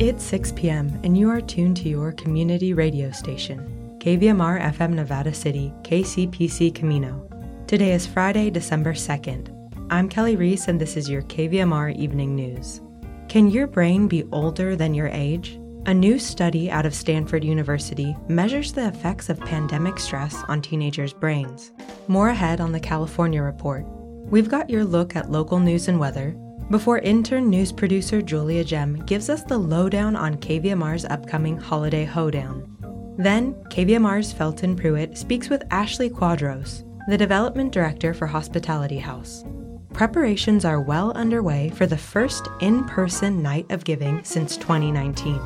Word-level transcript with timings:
It's 0.00 0.24
6 0.24 0.52
p.m., 0.52 0.98
and 1.04 1.14
you 1.14 1.28
are 1.28 1.42
tuned 1.42 1.76
to 1.76 1.90
your 1.90 2.12
community 2.12 2.72
radio 2.72 3.10
station, 3.10 3.98
KVMR 3.98 4.58
FM 4.72 4.94
Nevada 4.94 5.34
City, 5.34 5.74
KCPC 5.82 6.74
Camino. 6.74 7.28
Today 7.66 7.92
is 7.92 8.06
Friday, 8.06 8.48
December 8.48 8.94
2nd. 8.94 9.54
I'm 9.90 10.08
Kelly 10.08 10.36
Reese, 10.36 10.68
and 10.68 10.80
this 10.80 10.96
is 10.96 11.10
your 11.10 11.20
KVMR 11.20 11.94
Evening 11.96 12.34
News. 12.34 12.80
Can 13.28 13.50
your 13.50 13.66
brain 13.66 14.08
be 14.08 14.24
older 14.32 14.74
than 14.74 14.94
your 14.94 15.08
age? 15.08 15.60
A 15.84 15.92
new 15.92 16.18
study 16.18 16.70
out 16.70 16.86
of 16.86 16.94
Stanford 16.94 17.44
University 17.44 18.16
measures 18.26 18.72
the 18.72 18.88
effects 18.88 19.28
of 19.28 19.38
pandemic 19.40 19.98
stress 19.98 20.34
on 20.48 20.62
teenagers' 20.62 21.12
brains. 21.12 21.72
More 22.08 22.30
ahead 22.30 22.62
on 22.62 22.72
the 22.72 22.80
California 22.80 23.42
Report. 23.42 23.84
We've 24.30 24.48
got 24.48 24.70
your 24.70 24.86
look 24.86 25.14
at 25.14 25.30
local 25.30 25.58
news 25.58 25.88
and 25.88 26.00
weather 26.00 26.34
before 26.70 26.98
intern 27.00 27.50
news 27.50 27.72
producer 27.72 28.22
Julia 28.22 28.62
Gem 28.62 29.04
gives 29.04 29.28
us 29.28 29.42
the 29.42 29.58
lowdown 29.58 30.14
on 30.14 30.36
KVMR's 30.36 31.04
upcoming 31.04 31.56
holiday 31.56 32.04
hoedown. 32.04 32.76
Then, 33.18 33.54
KVMR's 33.64 34.32
Felton 34.32 34.76
Pruitt 34.76 35.18
speaks 35.18 35.50
with 35.50 35.64
Ashley 35.72 36.08
Quadros, 36.08 36.84
the 37.08 37.18
development 37.18 37.72
director 37.72 38.14
for 38.14 38.28
Hospitality 38.28 38.98
House. 38.98 39.44
Preparations 39.92 40.64
are 40.64 40.80
well 40.80 41.10
underway 41.12 41.70
for 41.70 41.86
the 41.86 41.98
first 41.98 42.46
in 42.60 42.84
person 42.84 43.42
night 43.42 43.66
of 43.70 43.84
giving 43.84 44.22
since 44.22 44.56
2019. 44.56 45.40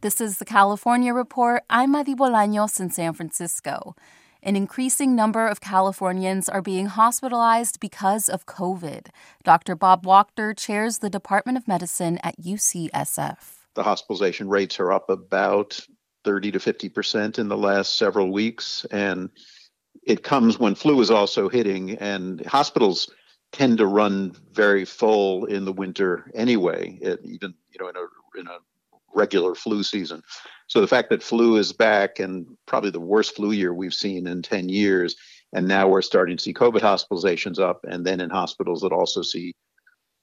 This 0.00 0.20
is 0.20 0.38
the 0.38 0.44
California 0.44 1.14
Report. 1.14 1.62
I'm 1.70 1.92
Madi 1.92 2.16
Bolaños 2.16 2.80
in 2.80 2.90
San 2.90 3.14
Francisco. 3.14 3.94
An 4.44 4.56
increasing 4.56 5.16
number 5.16 5.46
of 5.46 5.62
Californians 5.62 6.50
are 6.50 6.60
being 6.60 6.84
hospitalized 6.84 7.80
because 7.80 8.28
of 8.28 8.44
COVID. 8.44 9.06
Dr. 9.42 9.74
Bob 9.74 10.04
Wachter 10.04 10.54
chairs 10.54 10.98
the 10.98 11.08
Department 11.08 11.56
of 11.56 11.66
Medicine 11.66 12.18
at 12.22 12.38
UCSF. 12.38 13.36
The 13.74 13.82
hospitalization 13.82 14.50
rates 14.50 14.78
are 14.78 14.92
up 14.92 15.08
about 15.08 15.80
30 16.24 16.52
to 16.52 16.60
50 16.60 16.90
percent 16.90 17.38
in 17.38 17.48
the 17.48 17.56
last 17.56 17.96
several 17.96 18.30
weeks, 18.32 18.84
and 18.90 19.30
it 20.02 20.22
comes 20.22 20.58
when 20.58 20.74
flu 20.74 21.00
is 21.00 21.10
also 21.10 21.48
hitting, 21.48 21.92
and 21.92 22.44
hospitals 22.44 23.10
tend 23.52 23.78
to 23.78 23.86
run 23.86 24.36
very 24.52 24.84
full 24.84 25.46
in 25.46 25.64
the 25.64 25.72
winter 25.72 26.30
anyway. 26.34 26.98
It, 27.00 27.20
even 27.24 27.54
you 27.70 27.78
know 27.80 27.88
in 27.88 27.96
a 27.96 28.40
in 28.40 28.46
a 28.46 28.58
regular 29.14 29.54
flu 29.54 29.82
season. 29.82 30.22
So 30.66 30.80
the 30.80 30.86
fact 30.86 31.10
that 31.10 31.22
flu 31.22 31.56
is 31.56 31.72
back 31.72 32.18
and 32.18 32.46
probably 32.66 32.90
the 32.90 33.00
worst 33.00 33.36
flu 33.36 33.52
year 33.52 33.72
we've 33.72 33.94
seen 33.94 34.26
in 34.26 34.42
10 34.42 34.68
years, 34.68 35.16
and 35.52 35.68
now 35.68 35.88
we're 35.88 36.02
starting 36.02 36.36
to 36.36 36.42
see 36.42 36.54
COVID 36.54 36.80
hospitalizations 36.80 37.58
up, 37.58 37.84
and 37.88 38.04
then 38.04 38.20
in 38.20 38.30
hospitals 38.30 38.80
that 38.80 38.92
also 38.92 39.22
see 39.22 39.54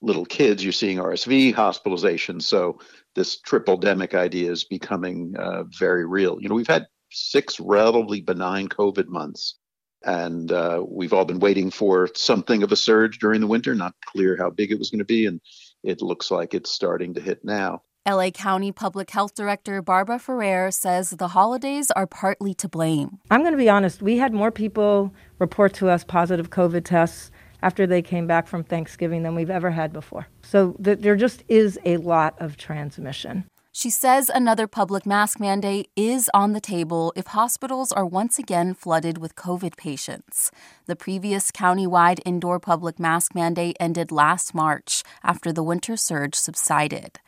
little 0.02 0.26
kids, 0.26 0.64
you're 0.64 0.74
seeing 0.74 0.98
RSV 0.98 1.54
hospitalizations. 1.54 2.44
So 2.44 2.80
this 3.16 3.40
triple 3.40 3.80
demic 3.80 4.14
idea 4.14 4.52
is 4.52 4.64
becoming 4.64 5.36
uh, 5.38 5.64
very 5.64 6.06
real. 6.06 6.38
You 6.42 6.50
know, 6.50 6.56
we've 6.56 6.68
had 6.68 6.88
six 7.12 7.60
relatively 7.60 8.22
benign 8.22 8.68
COVID 8.68 9.08
months, 9.08 9.58
and 10.04 10.52
uh, 10.52 10.84
we've 10.88 11.14
all 11.14 11.26
been 11.26 11.40
waiting 11.40 11.70
for 11.70 12.10
something 12.16 12.64
of 12.64 12.72
a 12.72 12.76
surge 12.76 13.20
during 13.20 13.42
the 13.42 13.48
winter. 13.48 13.76
Not 13.76 13.94
clear 14.06 14.36
how 14.38 14.50
big 14.50 14.72
it 14.72 14.80
was 14.80 14.90
going 14.90 15.00
to 15.00 15.06
be, 15.06 15.28
and 15.28 15.40
it 15.84 16.02
looks 16.02 16.32
like 16.32 16.54
it's 16.54 16.72
starting 16.72 17.14
to 17.14 17.22
hit 17.22 17.46
now. 17.46 17.84
LA 18.08 18.32
County 18.32 18.72
Public 18.72 19.12
Health 19.12 19.36
Director 19.36 19.80
Barbara 19.80 20.18
Ferrer 20.18 20.72
says 20.72 21.12
the 21.12 21.30
holidays 21.30 21.92
are 21.92 22.08
partly 22.08 22.56
to 22.56 22.68
blame. 22.68 23.20
I'm 23.30 23.42
going 23.42 23.54
to 23.54 23.58
be 23.58 23.70
honest, 23.70 24.02
we 24.02 24.18
had 24.18 24.34
more 24.34 24.50
people 24.50 25.14
report 25.38 25.76
to 25.76 25.90
us 25.90 26.04
positive 26.04 26.50
COVID 26.50 26.84
tests 26.84 27.30
after 27.62 27.86
they 27.86 28.02
came 28.02 28.26
back 28.26 28.48
from 28.48 28.64
Thanksgiving 28.64 29.22
than 29.22 29.36
we've 29.36 29.52
ever 29.52 29.70
had 29.70 29.94
before. 29.94 30.28
So 30.42 30.76
th- 30.84 30.98
there 30.98 31.16
just 31.16 31.44
is 31.48 31.78
a 31.86 31.98
lot 31.98 32.34
of 32.40 32.58
transmission. 32.58 33.46
She 33.72 33.92
says 33.92 34.32
another 34.34 34.66
public 34.66 35.06
mask 35.06 35.40
mandate 35.40 35.88
is 35.96 36.28
on 36.34 36.54
the 36.54 36.60
table 36.60 37.14
if 37.16 37.28
hospitals 37.28 37.92
are 37.92 38.06
once 38.06 38.40
again 38.40 38.74
flooded 38.74 39.20
with 39.20 39.36
COVID 39.36 39.78
patients. 39.78 40.50
The 40.88 40.96
previous 40.96 41.52
countywide 41.52 42.20
indoor 42.26 42.60
public 42.60 43.00
mask 43.00 43.36
mandate 43.36 43.78
ended 43.80 44.12
last 44.12 44.56
March 44.56 45.04
after 45.24 45.54
the 45.54 45.64
winter 45.64 45.96
surge 45.96 46.34
subsided. 46.34 47.20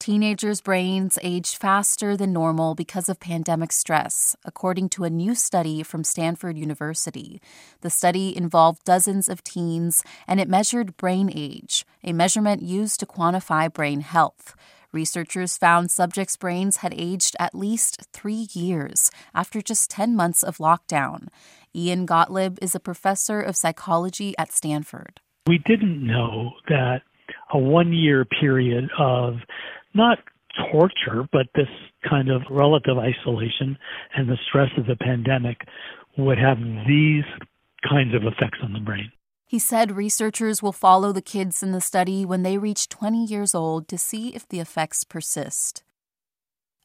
Teenagers' 0.00 0.62
brains 0.62 1.18
age 1.22 1.58
faster 1.58 2.16
than 2.16 2.32
normal 2.32 2.74
because 2.74 3.10
of 3.10 3.20
pandemic 3.20 3.70
stress, 3.70 4.34
according 4.46 4.88
to 4.88 5.04
a 5.04 5.10
new 5.10 5.34
study 5.34 5.82
from 5.82 6.04
Stanford 6.04 6.56
University. 6.56 7.38
The 7.82 7.90
study 7.90 8.34
involved 8.34 8.82
dozens 8.86 9.28
of 9.28 9.44
teens 9.44 10.02
and 10.26 10.40
it 10.40 10.48
measured 10.48 10.96
brain 10.96 11.30
age, 11.34 11.84
a 12.02 12.14
measurement 12.14 12.62
used 12.62 12.98
to 13.00 13.06
quantify 13.06 13.70
brain 13.70 14.00
health. 14.00 14.56
Researchers 14.90 15.58
found 15.58 15.90
subjects' 15.90 16.38
brains 16.38 16.78
had 16.78 16.94
aged 16.96 17.36
at 17.38 17.54
least 17.54 18.08
three 18.14 18.48
years 18.54 19.10
after 19.34 19.60
just 19.60 19.90
10 19.90 20.16
months 20.16 20.42
of 20.42 20.56
lockdown. 20.56 21.28
Ian 21.76 22.06
Gotlib 22.06 22.56
is 22.62 22.74
a 22.74 22.80
professor 22.80 23.42
of 23.42 23.54
psychology 23.54 24.34
at 24.38 24.50
Stanford. 24.50 25.20
We 25.46 25.58
didn't 25.58 26.02
know 26.02 26.52
that 26.70 27.02
a 27.52 27.58
one 27.58 27.92
year 27.92 28.24
period 28.24 28.88
of 28.98 29.40
not 29.94 30.18
torture, 30.72 31.26
but 31.32 31.46
this 31.54 31.68
kind 32.08 32.30
of 32.30 32.42
relative 32.50 32.98
isolation 32.98 33.78
and 34.16 34.28
the 34.28 34.38
stress 34.48 34.70
of 34.76 34.86
the 34.86 34.96
pandemic 34.96 35.58
would 36.16 36.38
have 36.38 36.58
these 36.86 37.24
kinds 37.88 38.14
of 38.14 38.22
effects 38.24 38.58
on 38.62 38.72
the 38.72 38.80
brain. 38.80 39.10
He 39.46 39.58
said 39.58 39.96
researchers 39.96 40.62
will 40.62 40.72
follow 40.72 41.12
the 41.12 41.22
kids 41.22 41.62
in 41.62 41.72
the 41.72 41.80
study 41.80 42.24
when 42.24 42.42
they 42.42 42.56
reach 42.56 42.88
20 42.88 43.24
years 43.24 43.54
old 43.54 43.88
to 43.88 43.98
see 43.98 44.28
if 44.28 44.46
the 44.46 44.60
effects 44.60 45.02
persist. 45.02 45.82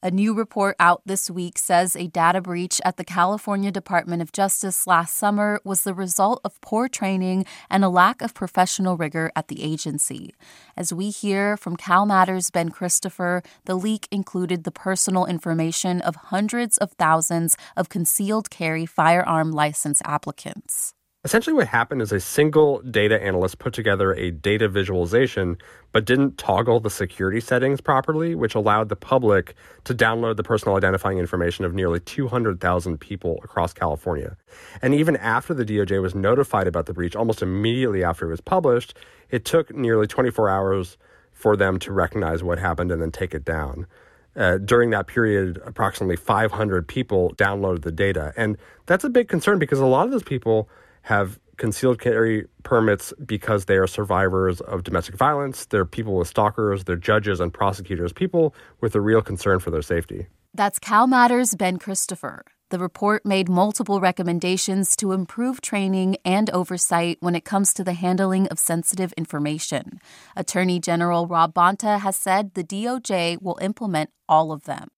A 0.02 0.10
new 0.10 0.34
report 0.34 0.76
out 0.78 1.00
this 1.06 1.30
week 1.30 1.56
says 1.56 1.96
a 1.96 2.06
data 2.06 2.42
breach 2.42 2.82
at 2.84 2.98
the 2.98 3.04
California 3.04 3.72
Department 3.72 4.20
of 4.20 4.30
Justice 4.30 4.86
last 4.86 5.16
summer 5.16 5.58
was 5.64 5.84
the 5.84 5.94
result 5.94 6.42
of 6.44 6.60
poor 6.60 6.86
training 6.86 7.46
and 7.70 7.82
a 7.82 7.88
lack 7.88 8.20
of 8.20 8.34
professional 8.34 8.98
rigor 8.98 9.32
at 9.34 9.48
the 9.48 9.62
agency. 9.62 10.34
As 10.76 10.92
we 10.92 11.08
hear 11.08 11.56
from 11.56 11.78
CalMatters' 11.78 12.52
Ben 12.52 12.68
Christopher, 12.68 13.42
the 13.64 13.74
leak 13.74 14.06
included 14.10 14.64
the 14.64 14.70
personal 14.70 15.24
information 15.24 16.02
of 16.02 16.16
hundreds 16.16 16.76
of 16.76 16.92
thousands 16.92 17.56
of 17.74 17.88
concealed 17.88 18.50
carry 18.50 18.84
firearm 18.84 19.50
license 19.50 20.02
applicants. 20.04 20.92
Essentially, 21.26 21.54
what 21.54 21.66
happened 21.66 22.00
is 22.02 22.12
a 22.12 22.20
single 22.20 22.80
data 22.82 23.20
analyst 23.20 23.58
put 23.58 23.74
together 23.74 24.14
a 24.14 24.30
data 24.30 24.68
visualization, 24.68 25.58
but 25.90 26.04
didn't 26.04 26.38
toggle 26.38 26.78
the 26.78 26.88
security 26.88 27.40
settings 27.40 27.80
properly, 27.80 28.36
which 28.36 28.54
allowed 28.54 28.90
the 28.90 28.94
public 28.94 29.56
to 29.82 29.92
download 29.92 30.36
the 30.36 30.44
personal 30.44 30.76
identifying 30.76 31.18
information 31.18 31.64
of 31.64 31.74
nearly 31.74 31.98
200,000 31.98 32.98
people 32.98 33.40
across 33.42 33.72
California. 33.72 34.36
And 34.80 34.94
even 34.94 35.16
after 35.16 35.52
the 35.52 35.64
DOJ 35.64 36.00
was 36.00 36.14
notified 36.14 36.68
about 36.68 36.86
the 36.86 36.94
breach, 36.94 37.16
almost 37.16 37.42
immediately 37.42 38.04
after 38.04 38.26
it 38.26 38.30
was 38.30 38.40
published, 38.40 38.94
it 39.28 39.44
took 39.44 39.74
nearly 39.74 40.06
24 40.06 40.48
hours 40.48 40.96
for 41.32 41.56
them 41.56 41.80
to 41.80 41.90
recognize 41.90 42.44
what 42.44 42.60
happened 42.60 42.92
and 42.92 43.02
then 43.02 43.10
take 43.10 43.34
it 43.34 43.44
down. 43.44 43.88
Uh, 44.36 44.58
during 44.58 44.90
that 44.90 45.08
period, 45.08 45.60
approximately 45.66 46.14
500 46.14 46.86
people 46.86 47.34
downloaded 47.34 47.82
the 47.82 47.90
data. 47.90 48.32
And 48.36 48.56
that's 48.84 49.02
a 49.02 49.10
big 49.10 49.26
concern 49.26 49.58
because 49.58 49.80
a 49.80 49.86
lot 49.86 50.04
of 50.04 50.12
those 50.12 50.22
people 50.22 50.68
have 51.06 51.38
concealed 51.56 52.00
carry 52.00 52.46
permits 52.64 53.12
because 53.24 53.66
they 53.66 53.76
are 53.76 53.86
survivors 53.86 54.60
of 54.60 54.82
domestic 54.82 55.14
violence. 55.14 55.66
They're 55.66 55.84
people 55.84 56.16
with 56.16 56.26
stalkers, 56.26 56.82
they're 56.82 56.96
judges 56.96 57.38
and 57.38 57.54
prosecutors, 57.54 58.12
people 58.12 58.52
with 58.80 58.96
a 58.96 59.00
real 59.00 59.22
concern 59.22 59.60
for 59.60 59.70
their 59.70 59.82
safety. 59.82 60.26
That's 60.52 60.80
CalMatters 60.80 61.56
Ben 61.56 61.78
Christopher. 61.78 62.44
The 62.70 62.80
report 62.80 63.24
made 63.24 63.48
multiple 63.48 64.00
recommendations 64.00 64.96
to 64.96 65.12
improve 65.12 65.60
training 65.60 66.16
and 66.24 66.50
oversight 66.50 67.18
when 67.20 67.36
it 67.36 67.44
comes 67.44 67.72
to 67.74 67.84
the 67.84 67.92
handling 67.92 68.48
of 68.48 68.58
sensitive 68.58 69.12
information. 69.12 70.00
Attorney 70.34 70.80
General 70.80 71.28
Rob 71.28 71.54
Bonta 71.54 72.00
has 72.00 72.16
said 72.16 72.54
the 72.54 72.64
DOJ 72.64 73.40
will 73.40 73.58
implement 73.62 74.10
all 74.28 74.50
of 74.50 74.64
them. 74.64 74.88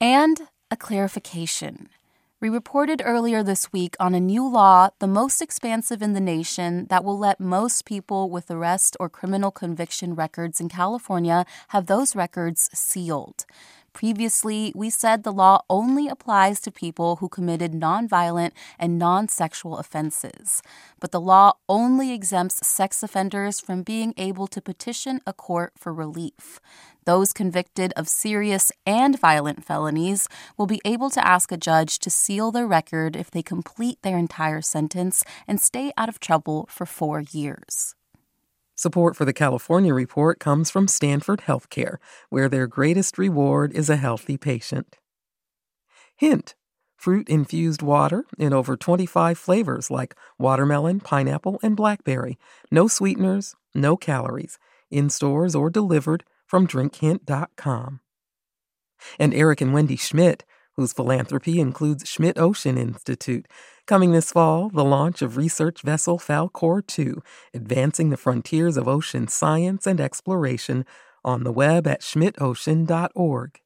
And 0.00 0.40
a 0.72 0.76
clarification. 0.76 1.90
We 2.40 2.48
reported 2.48 3.02
earlier 3.04 3.42
this 3.42 3.70
week 3.70 3.94
on 4.00 4.14
a 4.14 4.20
new 4.20 4.48
law, 4.48 4.88
the 4.98 5.06
most 5.06 5.42
expansive 5.42 6.00
in 6.00 6.14
the 6.14 6.22
nation, 6.22 6.86
that 6.88 7.04
will 7.04 7.18
let 7.18 7.38
most 7.38 7.84
people 7.84 8.30
with 8.30 8.50
arrest 8.50 8.96
or 8.98 9.10
criminal 9.10 9.50
conviction 9.50 10.14
records 10.14 10.58
in 10.58 10.70
California 10.70 11.44
have 11.68 11.84
those 11.84 12.16
records 12.16 12.70
sealed. 12.72 13.44
Previously, 13.92 14.72
we 14.74 14.88
said 14.88 15.22
the 15.22 15.32
law 15.32 15.62
only 15.68 16.08
applies 16.08 16.60
to 16.60 16.70
people 16.70 17.16
who 17.16 17.28
committed 17.28 17.72
nonviolent 17.72 18.52
and 18.78 18.98
non 18.98 19.28
sexual 19.28 19.78
offenses. 19.78 20.62
But 21.00 21.10
the 21.10 21.20
law 21.20 21.54
only 21.68 22.12
exempts 22.12 22.66
sex 22.66 23.02
offenders 23.02 23.60
from 23.60 23.82
being 23.82 24.14
able 24.16 24.46
to 24.48 24.60
petition 24.60 25.20
a 25.26 25.32
court 25.32 25.72
for 25.76 25.92
relief. 25.92 26.60
Those 27.04 27.32
convicted 27.32 27.92
of 27.96 28.08
serious 28.08 28.70
and 28.86 29.18
violent 29.18 29.64
felonies 29.64 30.28
will 30.56 30.66
be 30.66 30.80
able 30.84 31.10
to 31.10 31.26
ask 31.26 31.50
a 31.50 31.56
judge 31.56 31.98
to 32.00 32.10
seal 32.10 32.52
their 32.52 32.66
record 32.66 33.16
if 33.16 33.30
they 33.30 33.42
complete 33.42 33.98
their 34.02 34.18
entire 34.18 34.62
sentence 34.62 35.24
and 35.48 35.60
stay 35.60 35.92
out 35.96 36.08
of 36.08 36.20
trouble 36.20 36.68
for 36.70 36.86
four 36.86 37.20
years. 37.20 37.94
Support 38.80 39.14
for 39.14 39.26
the 39.26 39.34
California 39.34 39.92
Report 39.92 40.40
comes 40.40 40.70
from 40.70 40.88
Stanford 40.88 41.42
Healthcare, 41.46 41.96
where 42.30 42.48
their 42.48 42.66
greatest 42.66 43.18
reward 43.18 43.74
is 43.74 43.90
a 43.90 43.96
healthy 43.98 44.38
patient. 44.38 44.96
Hint 46.16 46.54
fruit 46.96 47.28
infused 47.28 47.82
water 47.82 48.24
in 48.38 48.54
over 48.54 48.78
25 48.78 49.36
flavors 49.36 49.90
like 49.90 50.14
watermelon, 50.38 50.98
pineapple, 50.98 51.60
and 51.62 51.76
blackberry. 51.76 52.38
No 52.70 52.88
sweeteners, 52.88 53.54
no 53.74 53.98
calories. 53.98 54.58
In 54.90 55.10
stores 55.10 55.54
or 55.54 55.68
delivered 55.68 56.24
from 56.46 56.66
drinkhint.com. 56.66 58.00
And 59.18 59.34
Eric 59.34 59.60
and 59.60 59.74
Wendy 59.74 59.96
Schmidt, 59.96 60.46
whose 60.76 60.94
philanthropy 60.94 61.60
includes 61.60 62.08
Schmidt 62.08 62.38
Ocean 62.38 62.78
Institute, 62.78 63.46
Coming 63.90 64.12
this 64.12 64.30
fall, 64.30 64.68
the 64.68 64.84
launch 64.84 65.20
of 65.20 65.36
research 65.36 65.82
vessel 65.82 66.16
Falkor 66.16 66.86
2, 66.86 67.20
advancing 67.52 68.10
the 68.10 68.16
frontiers 68.16 68.76
of 68.76 68.86
ocean 68.86 69.26
science 69.26 69.84
and 69.84 70.00
exploration 70.00 70.86
on 71.24 71.42
the 71.42 71.50
web 71.50 71.88
at 71.88 72.00
schmidtocean.org. 72.00 73.60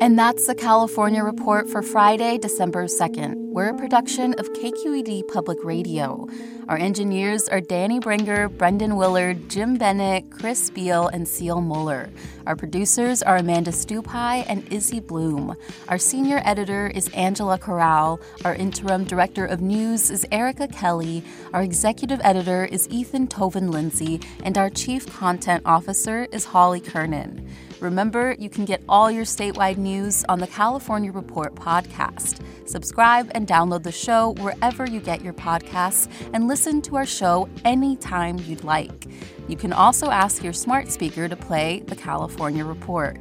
And 0.00 0.18
that's 0.18 0.46
the 0.46 0.54
California 0.54 1.22
Report 1.22 1.68
for 1.68 1.82
Friday, 1.82 2.38
December 2.38 2.86
2nd. 2.86 3.34
We're 3.36 3.68
a 3.68 3.76
production 3.76 4.32
of 4.38 4.50
KQED 4.54 5.28
Public 5.28 5.62
Radio. 5.62 6.26
Our 6.68 6.78
engineers 6.78 7.46
are 7.50 7.60
Danny 7.60 8.00
Bringer, 8.00 8.48
Brendan 8.48 8.96
Willard, 8.96 9.50
Jim 9.50 9.76
Bennett, 9.76 10.30
Chris 10.30 10.70
Beal, 10.70 11.08
and 11.08 11.28
Seal 11.28 11.60
Muller. 11.60 12.08
Our 12.46 12.56
producers 12.56 13.22
are 13.22 13.38
Amanda 13.38 13.70
Stupi 13.70 14.44
and 14.46 14.70
Izzy 14.70 15.00
Bloom. 15.00 15.56
Our 15.88 15.96
senior 15.96 16.42
editor 16.44 16.88
is 16.88 17.08
Angela 17.14 17.56
Corral. 17.56 18.20
Our 18.44 18.54
interim 18.54 19.04
director 19.04 19.46
of 19.46 19.62
news 19.62 20.10
is 20.10 20.26
Erica 20.30 20.68
Kelly. 20.68 21.24
Our 21.54 21.62
executive 21.62 22.20
editor 22.22 22.66
is 22.66 22.86
Ethan 22.90 23.28
Toven 23.28 23.70
Lindsey. 23.70 24.20
And 24.42 24.58
our 24.58 24.68
chief 24.68 25.06
content 25.06 25.62
officer 25.64 26.28
is 26.32 26.44
Holly 26.44 26.80
Kernan. 26.80 27.48
Remember, 27.80 28.36
you 28.38 28.50
can 28.50 28.64
get 28.64 28.82
all 28.88 29.10
your 29.10 29.24
statewide 29.24 29.78
news 29.78 30.24
on 30.28 30.38
the 30.38 30.46
California 30.46 31.12
Report 31.12 31.54
podcast. 31.54 32.40
Subscribe 32.66 33.30
and 33.34 33.46
download 33.46 33.82
the 33.82 33.92
show 33.92 34.34
wherever 34.38 34.86
you 34.86 35.00
get 35.00 35.22
your 35.22 35.34
podcasts 35.34 36.08
and 36.32 36.46
listen 36.46 36.80
to 36.82 36.96
our 36.96 37.06
show 37.06 37.48
anytime 37.64 38.38
you'd 38.40 38.64
like. 38.64 39.06
You 39.48 39.56
can 39.56 39.72
also 39.72 40.10
ask 40.10 40.42
your 40.42 40.52
smart 40.52 40.90
speaker 40.90 41.28
to 41.28 41.36
play 41.36 41.82
the 41.86 41.96
California 41.96 42.64
Report. 42.64 43.18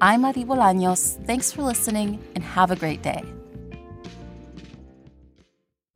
I'm 0.00 0.22
Mari 0.22 0.44
Bolaños. 0.44 1.24
Thanks 1.26 1.52
for 1.52 1.62
listening 1.62 2.22
and 2.34 2.42
have 2.42 2.70
a 2.70 2.76
great 2.76 3.02
day. 3.02 3.22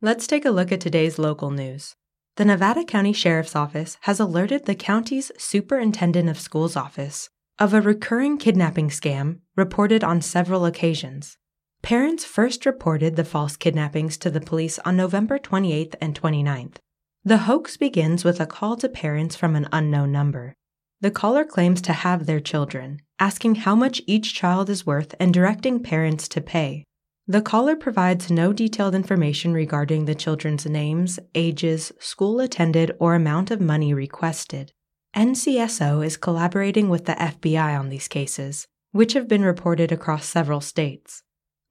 Let's 0.01 0.27
take 0.27 0.45
a 0.45 0.51
look 0.51 0.71
at 0.71 0.81
today's 0.81 1.19
local 1.19 1.51
news. 1.51 1.95
The 2.37 2.45
Nevada 2.45 2.83
County 2.83 3.13
Sheriff's 3.13 3.55
Office 3.55 3.97
has 4.01 4.19
alerted 4.19 4.65
the 4.65 4.75
county's 4.75 5.31
Superintendent 5.37 6.29
of 6.29 6.39
Schools 6.39 6.75
office 6.75 7.29
of 7.59 7.75
a 7.75 7.81
recurring 7.81 8.39
kidnapping 8.39 8.89
scam 8.89 9.39
reported 9.55 10.03
on 10.03 10.21
several 10.21 10.65
occasions. 10.65 11.37
Parents 11.83 12.25
first 12.25 12.65
reported 12.65 13.15
the 13.15 13.23
false 13.23 13.55
kidnappings 13.55 14.17
to 14.17 14.31
the 14.31 14.41
police 14.41 14.79
on 14.79 14.97
November 14.97 15.37
28th 15.37 15.93
and 16.01 16.19
29th. 16.19 16.77
The 17.23 17.39
hoax 17.39 17.77
begins 17.77 18.23
with 18.23 18.39
a 18.39 18.47
call 18.47 18.77
to 18.77 18.89
parents 18.89 19.35
from 19.35 19.55
an 19.55 19.69
unknown 19.71 20.11
number. 20.11 20.55
The 21.01 21.11
caller 21.11 21.45
claims 21.45 21.79
to 21.83 21.93
have 21.93 22.25
their 22.25 22.39
children, 22.39 22.99
asking 23.19 23.55
how 23.55 23.75
much 23.75 24.01
each 24.07 24.33
child 24.33 24.71
is 24.71 24.87
worth 24.87 25.13
and 25.19 25.31
directing 25.31 25.83
parents 25.83 26.27
to 26.29 26.41
pay. 26.41 26.83
The 27.27 27.43
caller 27.43 27.75
provides 27.75 28.31
no 28.31 28.53
detailed 28.53 28.95
information 28.95 29.53
regarding 29.53 30.05
the 30.05 30.15
children's 30.15 30.65
names, 30.65 31.19
ages, 31.35 31.91
school 31.99 32.39
attended, 32.39 32.91
or 32.99 33.13
amount 33.13 33.51
of 33.51 33.61
money 33.61 33.93
requested. 33.93 34.71
NCSO 35.15 36.03
is 36.03 36.17
collaborating 36.17 36.89
with 36.89 37.05
the 37.05 37.13
FBI 37.13 37.79
on 37.79 37.89
these 37.89 38.07
cases, 38.07 38.65
which 38.93 39.13
have 39.13 39.27
been 39.27 39.43
reported 39.43 39.91
across 39.91 40.25
several 40.25 40.59
states. 40.59 41.21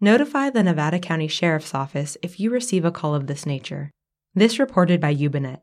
Notify 0.00 0.50
the 0.50 0.62
Nevada 0.62 1.00
County 1.00 1.26
Sheriff's 1.26 1.74
Office 1.74 2.16
if 2.22 2.38
you 2.38 2.50
receive 2.50 2.84
a 2.84 2.92
call 2.92 3.16
of 3.16 3.26
this 3.26 3.44
nature. 3.44 3.90
This 4.32 4.60
reported 4.60 5.00
by 5.00 5.12
YubaNet. 5.12 5.62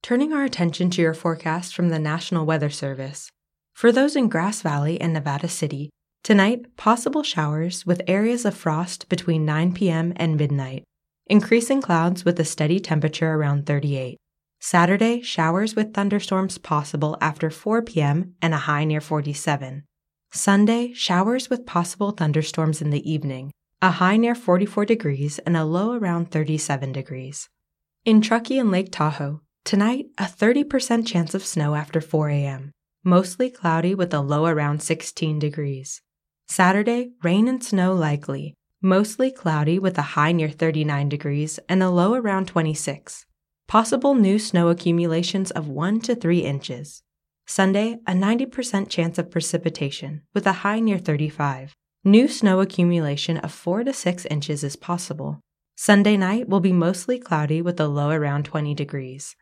Turning 0.00 0.32
our 0.32 0.44
attention 0.44 0.88
to 0.90 1.02
your 1.02 1.14
forecast 1.14 1.74
from 1.74 1.88
the 1.88 1.98
National 1.98 2.46
Weather 2.46 2.70
Service. 2.70 3.28
For 3.72 3.90
those 3.90 4.14
in 4.14 4.28
Grass 4.28 4.62
Valley 4.62 5.00
and 5.00 5.12
Nevada 5.12 5.48
City, 5.48 5.90
tonight 6.22 6.76
possible 6.76 7.24
showers 7.24 7.84
with 7.84 8.02
areas 8.06 8.44
of 8.44 8.54
frost 8.54 9.08
between 9.08 9.44
9 9.44 9.74
p.m. 9.74 10.12
and 10.14 10.36
midnight. 10.36 10.84
Increasing 11.26 11.82
clouds 11.82 12.24
with 12.24 12.38
a 12.38 12.44
steady 12.44 12.78
temperature 12.78 13.34
around 13.34 13.66
38. 13.66 14.16
Saturday, 14.60 15.20
showers 15.20 15.74
with 15.74 15.92
thunderstorms 15.92 16.56
possible 16.56 17.18
after 17.20 17.50
4 17.50 17.82
p.m. 17.82 18.36
and 18.40 18.54
a 18.54 18.58
high 18.58 18.84
near 18.84 19.00
47. 19.00 19.82
Sunday, 20.30 20.92
showers 20.92 21.50
with 21.50 21.66
possible 21.66 22.12
thunderstorms 22.12 22.80
in 22.80 22.90
the 22.90 23.10
evening, 23.10 23.50
a 23.82 23.90
high 23.90 24.16
near 24.16 24.36
44 24.36 24.84
degrees 24.84 25.40
and 25.40 25.56
a 25.56 25.64
low 25.64 25.94
around 25.94 26.30
37 26.30 26.92
degrees. 26.92 27.48
In 28.04 28.20
Truckee 28.20 28.58
and 28.58 28.70
Lake 28.70 28.92
Tahoe, 28.92 29.40
tonight, 29.64 30.08
a 30.18 30.24
30% 30.24 31.06
chance 31.06 31.32
of 31.32 31.42
snow 31.42 31.74
after 31.74 32.02
4 32.02 32.28
a.m., 32.28 32.70
mostly 33.02 33.48
cloudy 33.48 33.94
with 33.94 34.12
a 34.12 34.20
low 34.20 34.44
around 34.44 34.82
16 34.82 35.38
degrees. 35.38 36.02
Saturday, 36.46 37.12
rain 37.22 37.48
and 37.48 37.64
snow 37.64 37.94
likely, 37.94 38.52
mostly 38.82 39.30
cloudy 39.30 39.78
with 39.78 39.96
a 39.96 40.12
high 40.12 40.32
near 40.32 40.50
39 40.50 41.08
degrees 41.08 41.58
and 41.66 41.82
a 41.82 41.88
low 41.88 42.12
around 42.12 42.46
26. 42.46 43.24
Possible 43.68 44.14
new 44.14 44.38
snow 44.38 44.68
accumulations 44.68 45.50
of 45.52 45.66
1 45.66 46.02
to 46.02 46.14
3 46.14 46.40
inches. 46.40 47.02
Sunday, 47.46 47.96
a 48.06 48.12
90% 48.12 48.90
chance 48.90 49.16
of 49.16 49.30
precipitation, 49.30 50.20
with 50.34 50.46
a 50.46 50.60
high 50.60 50.78
near 50.78 50.98
35. 50.98 51.74
New 52.04 52.28
snow 52.28 52.60
accumulation 52.60 53.38
of 53.38 53.50
4 53.50 53.84
to 53.84 53.94
6 53.94 54.26
inches 54.26 54.62
is 54.62 54.76
possible. 54.76 55.40
Sunday 55.76 56.16
night 56.16 56.48
will 56.48 56.60
be 56.60 56.72
mostly 56.72 57.18
cloudy 57.18 57.60
with 57.60 57.80
a 57.80 57.88
low 57.88 58.10
around 58.10 58.44
20 58.44 58.74
degrees. 58.74 59.34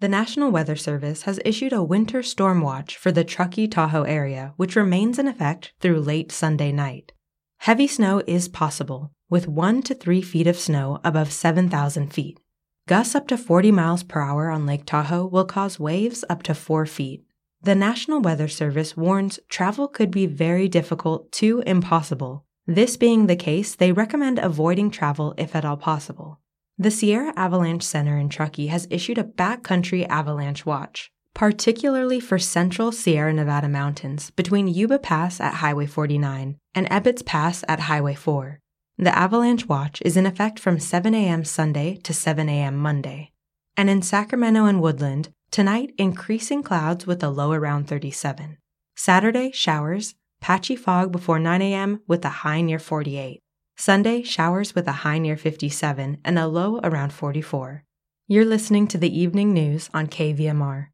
The 0.00 0.08
National 0.08 0.50
Weather 0.50 0.76
Service 0.76 1.22
has 1.22 1.40
issued 1.44 1.72
a 1.72 1.82
winter 1.82 2.22
storm 2.22 2.60
watch 2.60 2.96
for 2.96 3.12
the 3.12 3.24
Truckee 3.24 3.68
Tahoe 3.68 4.02
area, 4.02 4.52
which 4.56 4.76
remains 4.76 5.18
in 5.18 5.28
effect 5.28 5.72
through 5.80 6.00
late 6.00 6.32
Sunday 6.32 6.72
night. 6.72 7.12
Heavy 7.58 7.86
snow 7.86 8.20
is 8.26 8.48
possible, 8.48 9.12
with 9.30 9.48
1 9.48 9.82
to 9.82 9.94
3 9.94 10.20
feet 10.22 10.46
of 10.46 10.58
snow 10.58 11.00
above 11.04 11.32
7,000 11.32 12.12
feet. 12.12 12.40
Gusts 12.88 13.14
up 13.14 13.28
to 13.28 13.38
40 13.38 13.70
miles 13.70 14.02
per 14.02 14.20
hour 14.20 14.50
on 14.50 14.66
Lake 14.66 14.86
Tahoe 14.86 15.26
will 15.26 15.44
cause 15.44 15.80
waves 15.80 16.24
up 16.28 16.42
to 16.42 16.54
4 16.54 16.84
feet. 16.86 17.24
The 17.62 17.74
National 17.74 18.20
Weather 18.20 18.48
Service 18.48 18.96
warns 18.96 19.40
travel 19.48 19.88
could 19.88 20.10
be 20.10 20.26
very 20.26 20.68
difficult 20.68 21.32
to 21.32 21.62
impossible. 21.66 22.45
This 22.66 22.96
being 22.96 23.26
the 23.26 23.36
case, 23.36 23.76
they 23.76 23.92
recommend 23.92 24.40
avoiding 24.40 24.90
travel 24.90 25.34
if 25.38 25.54
at 25.54 25.64
all 25.64 25.76
possible. 25.76 26.40
The 26.76 26.90
Sierra 26.90 27.32
Avalanche 27.36 27.84
Center 27.84 28.18
in 28.18 28.28
Truckee 28.28 28.66
has 28.66 28.88
issued 28.90 29.18
a 29.18 29.24
backcountry 29.24 30.04
avalanche 30.08 30.66
watch, 30.66 31.12
particularly 31.32 32.18
for 32.18 32.40
central 32.40 32.90
Sierra 32.90 33.32
Nevada 33.32 33.68
mountains 33.68 34.30
between 34.32 34.66
Yuba 34.66 34.98
Pass 34.98 35.40
at 35.40 35.54
Highway 35.54 35.86
49 35.86 36.58
and 36.74 36.90
Ebbets 36.90 37.24
Pass 37.24 37.62
at 37.68 37.80
Highway 37.80 38.14
4. 38.14 38.58
The 38.98 39.16
avalanche 39.16 39.68
watch 39.68 40.02
is 40.04 40.16
in 40.16 40.26
effect 40.26 40.58
from 40.58 40.80
7 40.80 41.14
a.m. 41.14 41.44
Sunday 41.44 41.96
to 42.02 42.12
7 42.12 42.48
a.m. 42.48 42.76
Monday. 42.76 43.30
And 43.76 43.88
in 43.88 44.02
Sacramento 44.02 44.64
and 44.64 44.80
Woodland, 44.80 45.28
tonight 45.52 45.94
increasing 45.98 46.64
clouds 46.64 47.06
with 47.06 47.22
a 47.22 47.30
low 47.30 47.52
around 47.52 47.86
37. 47.86 48.58
Saturday, 48.96 49.52
showers, 49.52 50.14
patchy 50.40 50.76
fog 50.76 51.12
before 51.12 51.38
9 51.38 51.62
a.m. 51.62 52.00
with 52.06 52.24
a 52.24 52.44
high 52.44 52.60
near 52.60 52.78
48. 52.78 53.40
Sunday, 53.76 54.22
showers 54.22 54.74
with 54.74 54.88
a 54.88 55.02
high 55.04 55.18
near 55.18 55.36
57 55.36 56.18
and 56.24 56.38
a 56.38 56.46
low 56.46 56.80
around 56.82 57.12
44. 57.12 57.84
You're 58.28 58.44
listening 58.44 58.88
to 58.88 58.98
the 58.98 59.16
evening 59.16 59.52
news 59.52 59.90
on 59.92 60.06
KVMR. 60.06 60.88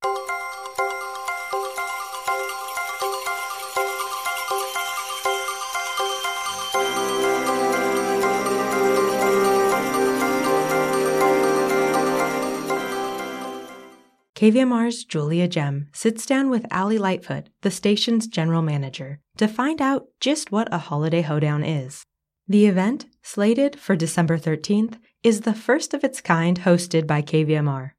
KVMR's 14.42 15.04
Julia 15.04 15.46
Gem 15.46 15.87
sits 15.92 16.26
down 16.26 16.50
with 16.50 16.66
Allie 16.68 16.99
Lightfoot, 16.99 17.49
the 17.61 17.70
station's 17.70 18.26
general 18.26 18.61
manager, 18.61 19.20
to 19.37 19.46
find 19.46 19.80
out 19.80 20.08
just 20.18 20.50
what 20.50 20.66
a 20.75 20.78
holiday 20.78 21.22
hoedown 21.22 21.62
is. 21.62 22.02
The 22.49 22.66
event, 22.66 23.06
slated 23.22 23.78
for 23.78 23.94
December 23.94 24.37
13th, 24.37 24.99
is 25.22 25.42
the 25.42 25.54
first 25.54 25.94
of 25.94 26.02
its 26.02 26.20
kind 26.20 26.58
hosted 26.62 27.06
by 27.06 27.22
KVMR. 27.22 27.92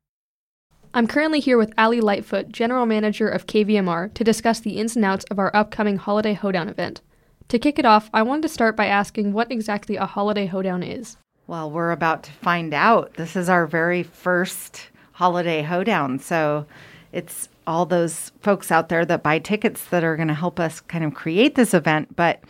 I'm 0.93 1.07
currently 1.07 1.39
here 1.39 1.57
with 1.57 1.71
Allie 1.77 2.01
Lightfoot, 2.01 2.49
general 2.49 2.85
manager 2.85 3.29
of 3.29 3.47
KVMR, 3.47 4.13
to 4.13 4.23
discuss 4.25 4.59
the 4.59 4.77
ins 4.77 4.97
and 4.97 5.05
outs 5.05 5.23
of 5.31 5.39
our 5.39 5.55
upcoming 5.55 5.95
holiday 5.95 6.33
hoedown 6.33 6.67
event. 6.67 6.99
To 7.47 7.57
kick 7.57 7.79
it 7.79 7.85
off, 7.85 8.09
I 8.13 8.21
wanted 8.21 8.41
to 8.41 8.49
start 8.49 8.75
by 8.75 8.87
asking 8.87 9.31
what 9.31 9.49
exactly 9.49 9.95
a 9.95 10.05
holiday 10.05 10.47
hoedown 10.47 10.83
is. 10.83 11.15
Well, 11.47 11.71
we're 11.71 11.91
about 11.91 12.23
to 12.23 12.31
find 12.33 12.73
out. 12.73 13.13
This 13.13 13.37
is 13.37 13.47
our 13.47 13.65
very 13.65 14.03
first 14.03 14.89
holiday 15.13 15.61
hoedown. 15.61 16.19
So 16.19 16.65
it's 17.11 17.49
all 17.65 17.85
those 17.85 18.31
folks 18.41 18.71
out 18.71 18.89
there 18.89 19.05
that 19.05 19.23
buy 19.23 19.39
tickets 19.39 19.85
that 19.85 20.03
are 20.03 20.15
going 20.15 20.27
to 20.27 20.33
help 20.33 20.59
us 20.59 20.81
kind 20.81 21.03
of 21.03 21.13
create 21.13 21.55
this 21.55 21.73
event. 21.73 22.15
But 22.15 22.43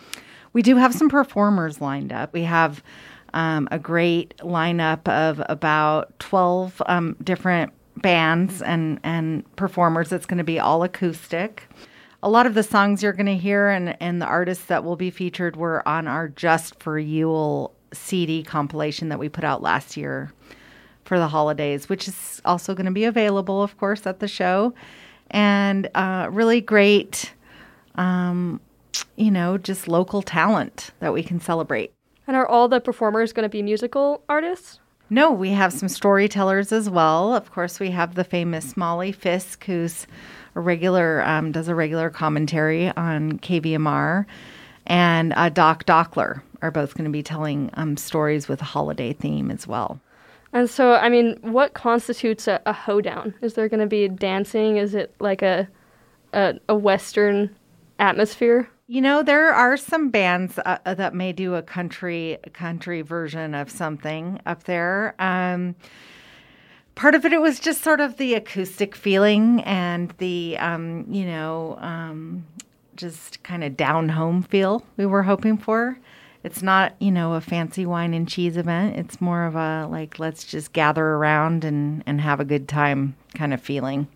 we 0.54 0.62
do 0.62 0.78
have 0.78 0.94
some 0.94 1.10
performers 1.10 1.82
lined 1.82 2.12
up. 2.12 2.34
We 2.34 2.44
have 2.44 2.84
um, 3.34 3.68
a 3.72 3.80
great 3.80 4.36
lineup 4.38 5.08
of 5.08 5.42
about 5.50 6.18
12 6.20 6.82
um, 6.86 7.16
different 7.24 7.74
bands 7.98 8.62
and, 8.62 9.00
and 9.04 9.56
performers. 9.56 10.12
It's 10.12 10.26
going 10.26 10.38
to 10.38 10.44
be 10.44 10.60
all 10.60 10.84
acoustic. 10.84 11.68
A 12.22 12.30
lot 12.30 12.46
of 12.46 12.54
the 12.54 12.64
songs 12.64 13.04
you're 13.04 13.14
going 13.14 13.26
to 13.26 13.38
hear 13.38 13.70
and, 13.70 13.98
and 14.02 14.22
the 14.22 14.26
artists 14.26 14.66
that 14.66 14.84
will 14.84 14.96
be 14.96 15.12
featured 15.12 15.56
were 15.56 15.88
on 15.88 16.08
our 16.08 16.30
Just 16.30 16.80
for 16.80 16.98
Yule 16.98 17.74
CD 17.92 18.44
compilation 18.44 19.10
that 19.10 19.20
we 19.20 19.30
put 19.30 19.44
out 19.44 19.62
last 19.62 19.98
year 19.98 20.32
for 21.06 21.20
the 21.20 21.28
holidays, 21.28 21.90
which 21.90 22.08
is 22.08 22.42
also 22.46 22.74
going 22.74 22.86
to 22.86 22.92
be 22.92 23.06
available, 23.06 23.62
of 23.62 23.78
course, 23.78 24.06
at 24.06 24.20
the 24.20 24.28
show. 24.28 24.74
And 25.32 25.90
uh, 25.96 26.30
really 26.32 26.62
great, 26.62 27.34
um, 27.96 28.60
you 29.16 29.32
know, 29.32 29.58
just 29.58 29.88
local 29.88 30.22
talent 30.22 30.92
that 31.00 31.14
we 31.14 31.24
can 31.24 31.40
celebrate. 31.40 31.92
And 32.28 32.36
are 32.38 32.48
all 32.48 32.68
the 32.68 32.80
performers 32.80 33.34
going 33.34 33.44
to 33.44 33.50
be 33.50 33.62
musical 33.62 34.24
artists? 34.30 34.80
No, 35.10 35.32
we 35.32 35.52
have 35.52 35.74
some 35.74 35.90
storytellers 35.90 36.72
as 36.72 36.90
well. 36.90 37.36
Of 37.36 37.52
course, 37.52 37.80
we 37.80 37.92
have 37.92 38.16
the 38.16 38.24
famous 38.24 38.78
Molly 38.78 39.12
Fisk, 39.12 39.66
who's 39.66 40.08
a 40.56 40.60
regular, 40.60 41.22
um, 41.24 41.52
does 41.52 41.68
a 41.68 41.76
regular 41.76 42.10
commentary 42.10 42.90
on 42.90 43.40
KVMR, 43.40 44.26
and 44.88 45.34
uh, 45.36 45.50
Doc 45.50 45.86
Dockler 45.86 46.42
are 46.62 46.72
both 46.72 46.96
going 46.96 47.06
to 47.06 47.12
be 47.12 47.24
telling 47.24 47.70
um, 47.74 47.98
stories 47.98 48.48
with 48.48 48.62
a 48.62 48.66
holiday 48.66 49.14
theme 49.14 49.52
as 49.52 49.68
well. 49.68 50.00
And 50.54 50.70
so, 50.70 50.94
I 50.94 51.10
mean, 51.10 51.38
what 51.42 51.74
constitutes 51.74 52.48
a, 52.48 52.62
a 52.68 52.74
hoedown? 52.74 53.34
Is 53.42 53.56
there 53.56 53.68
going 53.68 53.80
to 53.80 53.88
be 53.88 54.08
dancing? 54.08 54.78
Is 54.78 54.94
it 54.94 55.14
like 55.20 55.42
a, 55.42 55.68
a, 56.32 56.60
a 56.70 56.76
Western 56.76 57.54
atmosphere? 57.98 58.70
You 58.86 59.02
know, 59.02 59.24
there 59.24 59.52
are 59.52 59.76
some 59.78 60.10
bands 60.10 60.60
uh, 60.60 60.78
uh 60.86 60.94
that 60.94 61.16
may 61.16 61.32
do 61.32 61.56
a 61.56 61.62
country 61.62 62.38
country 62.54 63.02
version 63.02 63.56
of 63.56 63.72
something 63.72 64.40
up 64.46 64.66
there. 64.66 65.16
Um, 65.18 65.76
part 66.94 67.16
of 67.16 67.26
it, 67.26 67.34
it 67.34 67.42
was 67.42 67.60
just 67.60 67.82
sort 67.82 68.02
of 68.02 68.18
the 68.18 68.36
acoustic 68.36 68.96
feeling 68.96 69.62
and 69.62 70.14
the, 70.18 70.58
um, 70.60 71.06
you 71.10 71.26
know, 71.26 71.78
um, 71.80 72.46
just 72.96 73.42
kind 73.42 73.64
of 73.64 73.76
down 73.76 74.10
home 74.10 74.44
feel 74.44 74.86
we 74.98 75.06
were 75.06 75.24
hoping 75.24 75.58
for. 75.58 75.98
It's 76.44 76.62
not, 76.62 76.96
you 77.00 77.12
know, 77.12 77.34
a 77.34 77.42
fancy 77.42 77.86
wine 77.86 78.14
and 78.14 78.28
cheese 78.28 78.58
event. 78.58 78.98
It's 78.98 79.22
more 79.22 79.46
of 79.46 79.56
a 79.56 79.88
like 79.90 80.20
let's 80.20 80.44
just 80.44 80.74
gather 80.74 81.06
around 81.06 81.64
and 81.64 82.04
and 82.06 82.20
have 82.20 82.40
a 82.40 82.46
good 82.46 82.68
time 82.68 83.16
kind 83.34 83.54
of 83.54 83.62
feeling. 83.62 84.08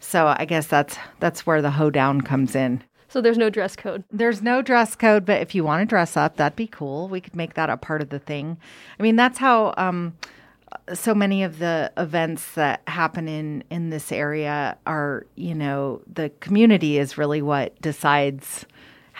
So 0.00 0.34
I 0.36 0.44
guess 0.46 0.66
that's 0.66 0.96
that's 1.20 1.46
where 1.46 1.62
the 1.62 1.70
hoedown 1.70 2.22
comes 2.22 2.56
in. 2.56 2.82
So 3.08 3.20
there's 3.20 3.38
no 3.38 3.50
dress 3.50 3.74
code. 3.74 4.04
There's 4.12 4.40
no 4.40 4.62
dress 4.62 4.94
code, 4.94 5.24
but 5.26 5.42
if 5.42 5.54
you 5.54 5.64
want 5.64 5.82
to 5.82 5.86
dress 5.86 6.16
up, 6.16 6.36
that'd 6.36 6.54
be 6.54 6.68
cool. 6.68 7.08
We 7.08 7.20
could 7.20 7.34
make 7.34 7.54
that 7.54 7.68
a 7.68 7.76
part 7.76 8.02
of 8.02 8.10
the 8.10 8.20
thing. 8.20 8.56
I 8.98 9.02
mean, 9.02 9.16
that's 9.16 9.38
how 9.38 9.74
um, 9.76 10.16
so 10.94 11.12
many 11.12 11.42
of 11.42 11.58
the 11.58 11.92
events 11.96 12.52
that 12.54 12.82
happen 12.86 13.28
in 13.28 13.64
in 13.70 13.90
this 13.90 14.12
area 14.12 14.78
are, 14.86 15.26
you 15.34 15.54
know, 15.54 16.02
the 16.12 16.30
community 16.40 16.98
is 16.98 17.18
really 17.18 17.42
what 17.42 17.80
decides 17.80 18.64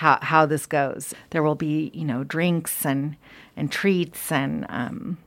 how 0.01 0.19
how 0.23 0.47
this 0.47 0.65
goes. 0.65 1.13
There 1.29 1.43
will 1.43 1.55
be 1.55 1.91
you 1.93 2.07
know 2.07 2.25
drinks 2.25 2.87
and 2.87 3.17
and 3.55 3.71
treats 3.71 4.33
and 4.33 4.65
um, 4.71 5.19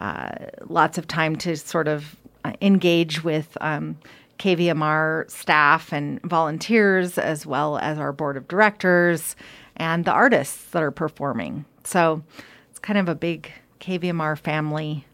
uh, 0.00 0.32
lots 0.66 0.98
of 0.98 1.06
time 1.06 1.36
to 1.36 1.56
sort 1.56 1.86
of 1.86 2.16
uh, 2.44 2.52
engage 2.60 3.22
with 3.22 3.56
um, 3.60 3.96
KVMR 4.40 5.30
staff 5.30 5.92
and 5.92 6.20
volunteers, 6.22 7.18
as 7.18 7.46
well 7.46 7.78
as 7.78 8.00
our 8.00 8.12
board 8.12 8.36
of 8.36 8.48
directors 8.48 9.36
and 9.76 10.04
the 10.04 10.10
artists 10.10 10.64
that 10.72 10.82
are 10.82 10.90
performing. 10.90 11.64
So 11.84 12.24
it's 12.68 12.80
kind 12.80 12.98
of 12.98 13.08
a 13.08 13.14
big 13.14 13.52
KVMR 13.78 14.36
family 14.36 15.06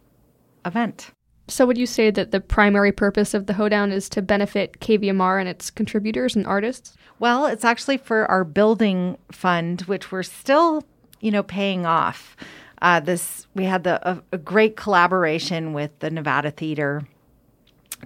event. 0.64 1.10
So, 1.48 1.64
would 1.64 1.78
you 1.78 1.86
say 1.86 2.10
that 2.10 2.32
the 2.32 2.40
primary 2.40 2.90
purpose 2.90 3.32
of 3.32 3.46
the 3.46 3.52
hoedown 3.54 3.92
is 3.92 4.08
to 4.10 4.22
benefit 4.22 4.80
KVMR 4.80 5.38
and 5.38 5.48
its 5.48 5.70
contributors 5.70 6.34
and 6.34 6.46
artists? 6.46 6.96
Well, 7.20 7.46
it's 7.46 7.64
actually 7.64 7.98
for 7.98 8.28
our 8.30 8.42
building 8.42 9.16
fund, 9.30 9.82
which 9.82 10.10
we're 10.10 10.24
still, 10.24 10.84
you 11.20 11.30
know, 11.30 11.44
paying 11.44 11.86
off. 11.86 12.36
Uh, 12.82 13.00
this 13.00 13.46
we 13.54 13.64
had 13.64 13.84
the 13.84 14.06
a, 14.08 14.22
a, 14.32 14.38
great 14.38 14.76
collaboration 14.76 15.72
with 15.72 15.96
the 16.00 16.10
Nevada 16.10 16.50
Theater 16.50 17.06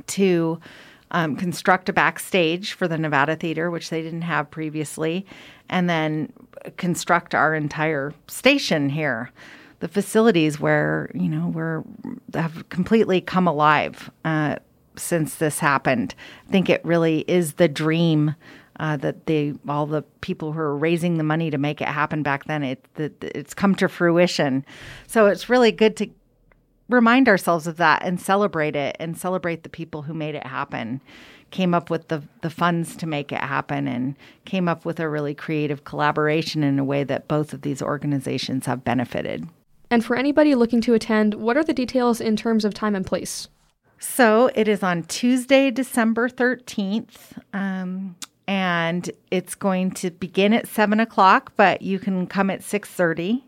to 0.06 0.61
um, 1.11 1.35
construct 1.35 1.88
a 1.88 1.92
backstage 1.92 2.75
for 2.75 2.87
the 2.87 2.99
Nevada 2.99 3.35
Theater, 3.35 3.70
which 3.70 3.90
they 3.90 4.02
didn't 4.02 4.23
have 4.23 4.50
previously, 4.50 5.26
and 5.68 5.90
then 5.90 6.32
construct 6.76 7.35
our 7.35 7.54
entire 7.54 8.12
station 8.28 8.90
here 8.90 9.30
the 9.81 9.89
facilities 9.89 10.61
where 10.61 11.11
you 11.15 11.29
know 11.29 11.49
we're 11.49 11.83
have 12.35 12.69
completely 12.69 13.21
come 13.21 13.47
alive 13.47 14.11
uh, 14.25 14.57
since 14.97 15.37
this 15.37 15.59
happened. 15.59 16.15
I 16.49 16.53
think 16.53 16.71
it 16.71 16.85
really 16.85 17.25
is 17.27 17.55
the 17.55 17.69
dream 17.69 18.35
uh, 18.79 18.97
that 18.99 19.27
they 19.27 19.55
all 19.69 19.87
the 19.87 20.03
people 20.21 20.53
who 20.53 20.61
are 20.61 20.77
raising 20.77 21.19
the 21.19 21.25
money 21.25 21.51
to 21.51 21.59
make 21.59 21.81
it 21.81 21.89
happen 21.89 22.23
back 22.23 22.45
then. 22.45 22.63
It 22.63 22.87
it's 22.97 23.55
come 23.55 23.75
to 23.77 23.89
fruition. 23.89 24.65
So 25.07 25.27
it's 25.27 25.49
really 25.49 25.73
good 25.73 25.97
to 25.97 26.09
remind 26.89 27.29
ourselves 27.29 27.67
of 27.67 27.77
that 27.77 28.03
and 28.05 28.21
celebrate 28.21 28.77
it 28.77 28.97
and 28.99 29.17
celebrate 29.17 29.63
the 29.63 29.69
people 29.69 30.03
who 30.03 30.15
made 30.15 30.35
it 30.35 30.47
happen 30.47 31.01
came 31.51 31.75
up 31.75 31.91
with 31.91 32.09
the 32.09 32.23
the 32.43 32.51
funds 32.51 32.97
to 32.97 33.07
make 33.07 33.33
it 33.33 33.41
happen 33.41 33.89
and 33.89 34.17
came 34.45 34.69
up 34.69 34.85
with 34.85 35.01
a 35.01 35.09
really 35.09 35.35
creative 35.35 35.85
collaboration 35.85 36.63
in 36.63 36.79
a 36.79 36.85
way 36.85 37.05
that 37.05 37.29
both 37.29 37.53
of 37.53 37.63
these 37.63 37.83
organizations 37.83 38.67
have 38.67 38.85
benefited. 38.85 39.49
And 39.90 40.04
for 40.04 40.16
anybody 40.16 40.54
looking 40.54 40.80
to 40.82 40.94
attend, 40.94 41.35
what 41.35 41.56
are 41.56 41.64
the 41.64 41.75
details 41.75 42.20
in 42.20 42.37
terms 42.37 42.64
of 42.64 42.75
time 42.75 42.94
and 42.94 43.04
place? 43.04 43.49
So 43.99 44.50
it 44.54 44.68
is 44.68 44.82
on 44.82 45.02
Tuesday, 45.02 45.70
December 45.70 46.28
13th. 46.28 47.38
Um, 47.52 48.16
and 48.47 49.11
it's 49.30 49.54
going 49.54 49.90
to 49.92 50.11
begin 50.11 50.52
at 50.52 50.66
7 50.66 50.99
o'clock, 51.00 51.52
but 51.56 51.82
you 51.82 51.99
can 51.99 52.26
come 52.26 52.50
at 52.50 52.61
6.30. 52.61 53.42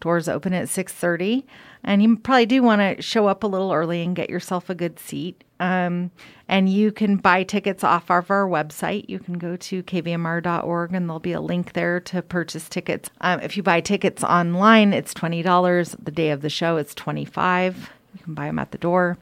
Doors 0.00 0.28
open 0.28 0.52
at 0.52 0.68
6.30. 0.68 1.44
And 1.84 2.02
you 2.02 2.16
probably 2.16 2.46
do 2.46 2.62
want 2.62 2.80
to 2.80 3.02
show 3.02 3.26
up 3.26 3.42
a 3.42 3.46
little 3.46 3.72
early 3.72 4.02
and 4.02 4.14
get 4.14 4.30
yourself 4.30 4.68
a 4.68 4.74
good 4.74 4.98
seat. 4.98 5.44
Um, 5.60 6.10
and 6.48 6.68
you 6.68 6.92
can 6.92 7.16
buy 7.16 7.42
tickets 7.42 7.82
off 7.82 8.10
of 8.10 8.30
our 8.30 8.46
website. 8.46 9.08
You 9.08 9.18
can 9.18 9.38
go 9.38 9.56
to 9.56 9.82
kvmr.org 9.82 10.94
and 10.94 11.08
there'll 11.08 11.20
be 11.20 11.32
a 11.32 11.40
link 11.40 11.72
there 11.72 12.00
to 12.00 12.22
purchase 12.22 12.68
tickets. 12.68 13.10
Um, 13.20 13.40
if 13.40 13.56
you 13.56 13.62
buy 13.62 13.80
tickets 13.80 14.22
online, 14.22 14.92
it's 14.92 15.14
$20. 15.14 15.96
The 16.02 16.10
day 16.10 16.30
of 16.30 16.42
the 16.42 16.50
show, 16.50 16.76
it's 16.76 16.94
25 16.94 17.90
You 18.14 18.24
can 18.24 18.34
buy 18.34 18.46
them 18.46 18.58
at 18.58 18.72
the 18.72 18.78
door. 18.78 19.18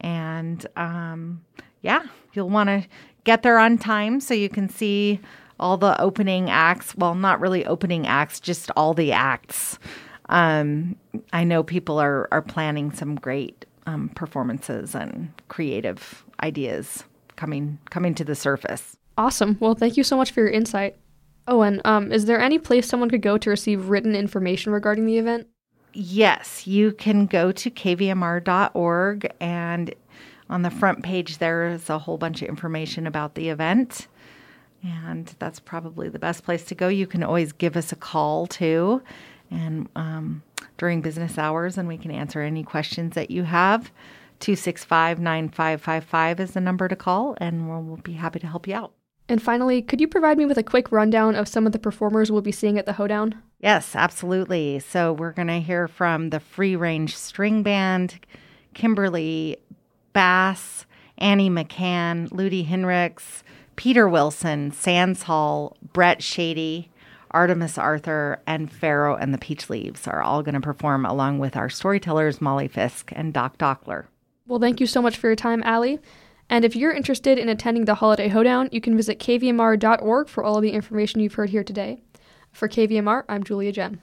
And 0.00 0.66
um, 0.76 1.42
yeah, 1.80 2.04
you'll 2.32 2.50
want 2.50 2.68
to 2.68 2.86
get 3.24 3.42
there 3.42 3.58
on 3.58 3.78
time 3.78 4.20
so 4.20 4.34
you 4.34 4.48
can 4.48 4.68
see 4.68 5.20
all 5.62 5.76
the 5.76 5.98
opening 6.00 6.50
acts. 6.50 6.94
Well, 6.96 7.14
not 7.14 7.40
really 7.40 7.64
opening 7.64 8.06
acts, 8.06 8.40
just 8.40 8.70
all 8.76 8.92
the 8.92 9.12
acts. 9.12 9.78
Um, 10.28 10.96
I 11.32 11.44
know 11.44 11.62
people 11.62 11.98
are, 12.00 12.28
are 12.32 12.42
planning 12.42 12.92
some 12.92 13.14
great 13.14 13.64
um, 13.86 14.10
performances 14.10 14.94
and 14.94 15.32
creative 15.48 16.24
ideas 16.42 17.04
coming 17.36 17.78
coming 17.90 18.14
to 18.16 18.24
the 18.24 18.34
surface. 18.34 18.96
Awesome. 19.16 19.56
Well, 19.60 19.74
thank 19.74 19.96
you 19.96 20.04
so 20.04 20.16
much 20.16 20.32
for 20.32 20.40
your 20.40 20.50
insight. 20.50 20.96
Oh, 21.48 21.62
and 21.62 21.80
um, 21.84 22.12
is 22.12 22.26
there 22.26 22.40
any 22.40 22.58
place 22.58 22.86
someone 22.86 23.10
could 23.10 23.22
go 23.22 23.36
to 23.38 23.50
receive 23.50 23.88
written 23.88 24.14
information 24.14 24.72
regarding 24.72 25.06
the 25.06 25.18
event? 25.18 25.48
Yes, 25.92 26.66
you 26.66 26.92
can 26.92 27.26
go 27.26 27.52
to 27.52 27.70
kvmr.org 27.70 29.32
and 29.40 29.94
on 30.48 30.62
the 30.62 30.70
front 30.70 31.02
page 31.02 31.38
there 31.38 31.66
is 31.68 31.90
a 31.90 31.98
whole 31.98 32.18
bunch 32.18 32.42
of 32.42 32.48
information 32.48 33.06
about 33.06 33.34
the 33.34 33.48
event. 33.48 34.06
And 34.82 35.32
that's 35.38 35.60
probably 35.60 36.08
the 36.08 36.18
best 36.18 36.44
place 36.44 36.64
to 36.66 36.74
go. 36.74 36.88
You 36.88 37.06
can 37.06 37.22
always 37.22 37.52
give 37.52 37.76
us 37.76 37.92
a 37.92 37.96
call 37.96 38.46
too 38.46 39.02
and 39.52 39.88
um, 39.94 40.42
during 40.78 41.02
business 41.02 41.38
hours, 41.38 41.78
and 41.78 41.86
we 41.86 41.98
can 41.98 42.10
answer 42.10 42.40
any 42.40 42.64
questions 42.64 43.14
that 43.14 43.30
you 43.30 43.44
have. 43.44 43.92
265 44.40 45.20
9555 45.20 46.40
is 46.40 46.52
the 46.52 46.60
number 46.60 46.88
to 46.88 46.96
call, 46.96 47.36
and 47.38 47.68
we'll, 47.68 47.82
we'll 47.82 47.96
be 47.98 48.14
happy 48.14 48.40
to 48.40 48.46
help 48.46 48.66
you 48.66 48.74
out. 48.74 48.92
And 49.28 49.40
finally, 49.40 49.82
could 49.82 50.00
you 50.00 50.08
provide 50.08 50.36
me 50.36 50.46
with 50.46 50.58
a 50.58 50.64
quick 50.64 50.90
rundown 50.90 51.36
of 51.36 51.46
some 51.46 51.64
of 51.64 51.72
the 51.72 51.78
performers 51.78 52.32
we'll 52.32 52.42
be 52.42 52.50
seeing 52.50 52.76
at 52.76 52.86
the 52.86 52.94
Hoedown? 52.94 53.40
Yes, 53.60 53.94
absolutely. 53.94 54.80
So 54.80 55.12
we're 55.12 55.32
going 55.32 55.48
to 55.48 55.60
hear 55.60 55.86
from 55.86 56.30
the 56.30 56.40
Free 56.40 56.74
Range 56.74 57.16
String 57.16 57.62
Band, 57.62 58.18
Kimberly 58.74 59.58
Bass, 60.12 60.86
Annie 61.18 61.50
McCann, 61.50 62.32
Ludi 62.32 62.66
Hinrichs, 62.66 63.42
Peter 63.76 64.08
Wilson, 64.08 64.70
Sands 64.70 65.24
Hall, 65.24 65.76
Brett 65.92 66.22
Shady, 66.22 66.90
Artemis 67.30 67.78
Arthur, 67.78 68.40
and 68.46 68.70
Pharaoh 68.70 69.16
and 69.16 69.32
the 69.32 69.38
Peach 69.38 69.70
Leaves 69.70 70.06
are 70.06 70.22
all 70.22 70.42
going 70.42 70.54
to 70.54 70.60
perform 70.60 71.06
along 71.06 71.38
with 71.38 71.56
our 71.56 71.70
storytellers 71.70 72.40
Molly 72.40 72.68
Fisk 72.68 73.10
and 73.14 73.32
Doc 73.32 73.58
Dockler. 73.58 74.04
Well, 74.46 74.60
thank 74.60 74.80
you 74.80 74.86
so 74.86 75.00
much 75.00 75.16
for 75.16 75.28
your 75.28 75.36
time, 75.36 75.62
Allie. 75.64 75.98
And 76.50 76.64
if 76.64 76.76
you're 76.76 76.92
interested 76.92 77.38
in 77.38 77.48
attending 77.48 77.86
the 77.86 77.94
Holiday 77.94 78.28
Hoedown, 78.28 78.68
you 78.72 78.80
can 78.80 78.96
visit 78.96 79.18
kvmr.org 79.18 80.28
for 80.28 80.44
all 80.44 80.56
of 80.56 80.62
the 80.62 80.72
information 80.72 81.20
you've 81.20 81.34
heard 81.34 81.50
here 81.50 81.64
today. 81.64 82.02
For 82.52 82.68
KVMR, 82.68 83.24
I'm 83.28 83.42
Julia 83.42 83.72
Jen. 83.72 84.02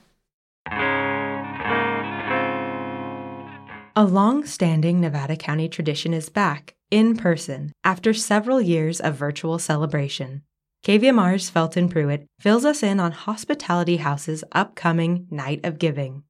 A 3.96 4.04
long 4.04 4.44
standing 4.44 5.00
Nevada 5.00 5.36
County 5.36 5.68
tradition 5.68 6.12
is 6.14 6.28
back, 6.28 6.74
in 6.90 7.16
person, 7.16 7.72
after 7.84 8.12
several 8.12 8.60
years 8.60 9.00
of 9.00 9.14
virtual 9.14 9.58
celebration. 9.58 10.42
KVMR's 10.84 11.50
Felton 11.50 11.88
Pruitt 11.88 12.26
fills 12.38 12.64
us 12.64 12.82
in 12.82 13.00
on 13.00 13.12
Hospitality 13.12 13.98
House's 13.98 14.42
upcoming 14.52 15.26
Night 15.30 15.60
of 15.64 15.78
Giving. 15.78 16.24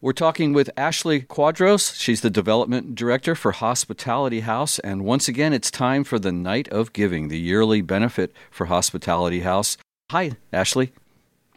We're 0.00 0.12
talking 0.12 0.52
with 0.52 0.70
Ashley 0.76 1.22
Quadros. 1.22 1.98
She's 1.98 2.20
the 2.20 2.28
development 2.28 2.94
director 2.94 3.34
for 3.34 3.52
Hospitality 3.52 4.40
House. 4.40 4.78
And 4.80 5.04
once 5.04 5.28
again, 5.28 5.54
it's 5.54 5.70
time 5.70 6.04
for 6.04 6.18
the 6.18 6.32
Night 6.32 6.68
of 6.68 6.92
Giving, 6.92 7.28
the 7.28 7.38
yearly 7.38 7.80
benefit 7.80 8.32
for 8.50 8.66
Hospitality 8.66 9.40
House. 9.40 9.78
Hi, 10.10 10.32
Ashley. 10.52 10.92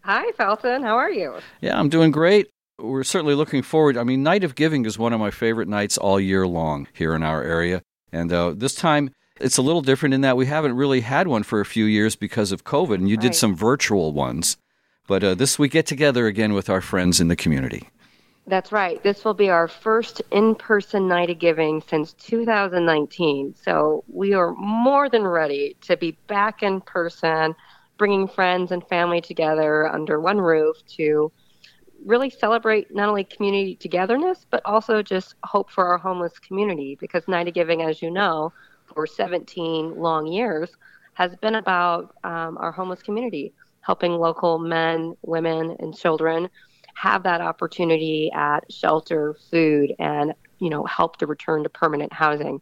Hi, 0.03 0.31
Felton. 0.31 0.83
How 0.83 0.95
are 0.95 1.11
you? 1.11 1.35
Yeah, 1.59 1.77
I'm 1.77 1.89
doing 1.89 2.11
great 2.11 2.47
we're 2.79 3.03
certainly 3.03 3.33
looking 3.33 3.63
forward. 3.63 3.97
I 3.97 4.03
mean, 4.03 4.23
Night 4.23 4.43
of 4.43 4.55
Giving 4.55 4.85
is 4.85 4.99
one 4.99 5.13
of 5.13 5.19
my 5.19 5.31
favorite 5.31 5.67
nights 5.67 5.97
all 5.97 6.19
year 6.19 6.45
long 6.45 6.87
here 6.93 7.15
in 7.15 7.23
our 7.23 7.43
area. 7.43 7.81
And 8.11 8.31
uh, 8.31 8.53
this 8.55 8.75
time, 8.75 9.11
it's 9.39 9.57
a 9.57 9.61
little 9.61 9.81
different 9.81 10.15
in 10.15 10.21
that 10.21 10.37
we 10.37 10.45
haven't 10.45 10.75
really 10.75 11.01
had 11.01 11.27
one 11.27 11.43
for 11.43 11.59
a 11.59 11.65
few 11.65 11.85
years 11.85 12.15
because 12.15 12.51
of 12.51 12.63
COVID, 12.63 12.95
and 12.95 13.09
you 13.09 13.15
right. 13.15 13.23
did 13.23 13.35
some 13.35 13.55
virtual 13.55 14.11
ones. 14.11 14.57
But 15.07 15.23
uh, 15.23 15.35
this 15.35 15.57
we 15.57 15.69
get 15.69 15.85
together 15.85 16.27
again 16.27 16.53
with 16.53 16.69
our 16.69 16.81
friends 16.81 17.19
in 17.21 17.27
the 17.27 17.35
community. 17.35 17.89
That's 18.45 18.71
right. 18.71 19.01
This 19.03 19.25
will 19.25 19.33
be 19.33 19.49
our 19.49 19.67
first 19.67 20.21
in 20.31 20.55
person 20.55 21.07
night 21.07 21.29
of 21.29 21.37
giving 21.37 21.81
since 21.81 22.13
2019. 22.13 23.55
So 23.61 24.05
we 24.07 24.33
are 24.33 24.53
more 24.53 25.09
than 25.09 25.27
ready 25.27 25.75
to 25.81 25.97
be 25.97 26.11
back 26.27 26.63
in 26.63 26.79
person, 26.79 27.55
bringing 27.97 28.27
friends 28.27 28.71
and 28.71 28.87
family 28.87 29.19
together 29.19 29.87
under 29.87 30.21
one 30.21 30.39
roof 30.39 30.77
to 30.95 31.29
really 32.07 32.29
celebrate 32.29 32.93
not 32.93 33.09
only 33.09 33.23
community 33.23 33.75
togetherness, 33.75 34.45
but 34.49 34.61
also 34.65 35.01
just 35.03 35.35
hope 35.43 35.69
for 35.69 35.85
our 35.85 35.97
homeless 35.97 36.39
community. 36.39 36.97
Because 36.99 37.27
Night 37.27 37.47
of 37.47 37.53
Giving, 37.53 37.81
as 37.81 38.01
you 38.01 38.09
know, 38.09 38.53
for 38.85 39.05
17 39.05 39.95
long 39.97 40.25
years, 40.25 40.71
has 41.13 41.35
been 41.35 41.55
about 41.55 42.15
um, 42.23 42.57
our 42.57 42.71
homeless 42.71 43.03
community, 43.03 43.53
helping 43.81 44.13
local 44.13 44.57
men, 44.57 45.15
women, 45.21 45.75
and 45.79 45.95
children 45.95 46.49
have 46.95 47.23
that 47.23 47.41
opportunity 47.41 48.31
at 48.33 48.71
shelter, 48.71 49.35
food, 49.51 49.93
and 49.99 50.33
you 50.59 50.69
know 50.69 50.83
help 50.85 51.17
to 51.17 51.27
return 51.27 51.63
to 51.63 51.69
permanent 51.69 52.11
housing. 52.11 52.59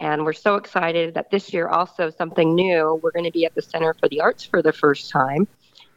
And 0.00 0.24
we're 0.24 0.32
so 0.32 0.56
excited 0.56 1.14
that 1.14 1.30
this 1.30 1.52
year 1.52 1.68
also 1.68 2.10
something 2.10 2.54
new. 2.54 3.00
We're 3.02 3.12
going 3.12 3.24
to 3.24 3.30
be 3.30 3.46
at 3.46 3.54
the 3.54 3.62
Center 3.62 3.94
for 3.94 4.08
the 4.08 4.20
Arts 4.20 4.44
for 4.44 4.60
the 4.60 4.72
first 4.72 5.10
time. 5.10 5.46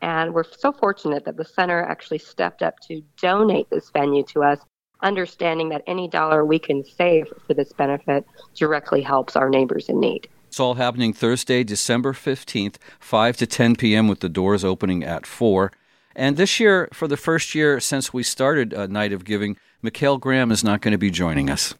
And 0.01 0.33
we're 0.33 0.43
so 0.43 0.71
fortunate 0.71 1.25
that 1.25 1.37
the 1.37 1.45
center 1.45 1.83
actually 1.83 2.19
stepped 2.19 2.61
up 2.61 2.79
to 2.87 3.01
donate 3.21 3.69
this 3.69 3.89
venue 3.89 4.23
to 4.25 4.43
us, 4.43 4.59
understanding 5.01 5.69
that 5.69 5.83
any 5.87 6.07
dollar 6.07 6.45
we 6.45 6.59
can 6.59 6.83
save 6.83 7.27
for 7.45 7.53
this 7.53 7.73
benefit 7.73 8.25
directly 8.55 9.01
helps 9.01 9.35
our 9.35 9.49
neighbors 9.49 9.89
in 9.89 9.99
need. 9.99 10.27
It's 10.47 10.59
all 10.59 10.75
happening 10.75 11.13
Thursday, 11.13 11.63
December 11.63 12.13
15th, 12.13 12.77
5 12.99 13.37
to 13.37 13.45
10 13.45 13.75
p.m., 13.75 14.07
with 14.07 14.21
the 14.21 14.29
doors 14.29 14.63
opening 14.63 15.03
at 15.03 15.27
4. 15.27 15.71
And 16.15 16.37
this 16.37 16.59
year, 16.59 16.89
for 16.91 17.07
the 17.07 17.17
first 17.17 17.53
year 17.53 17.79
since 17.79 18.11
we 18.13 18.23
started 18.23 18.73
a 18.73 18.87
Night 18.87 19.13
of 19.13 19.25
Giving, 19.25 19.57
Mikhail 19.81 20.17
Graham 20.17 20.51
is 20.51 20.63
not 20.63 20.81
going 20.81 20.91
to 20.93 20.97
be 20.97 21.11
joining 21.11 21.49
us. 21.49 21.75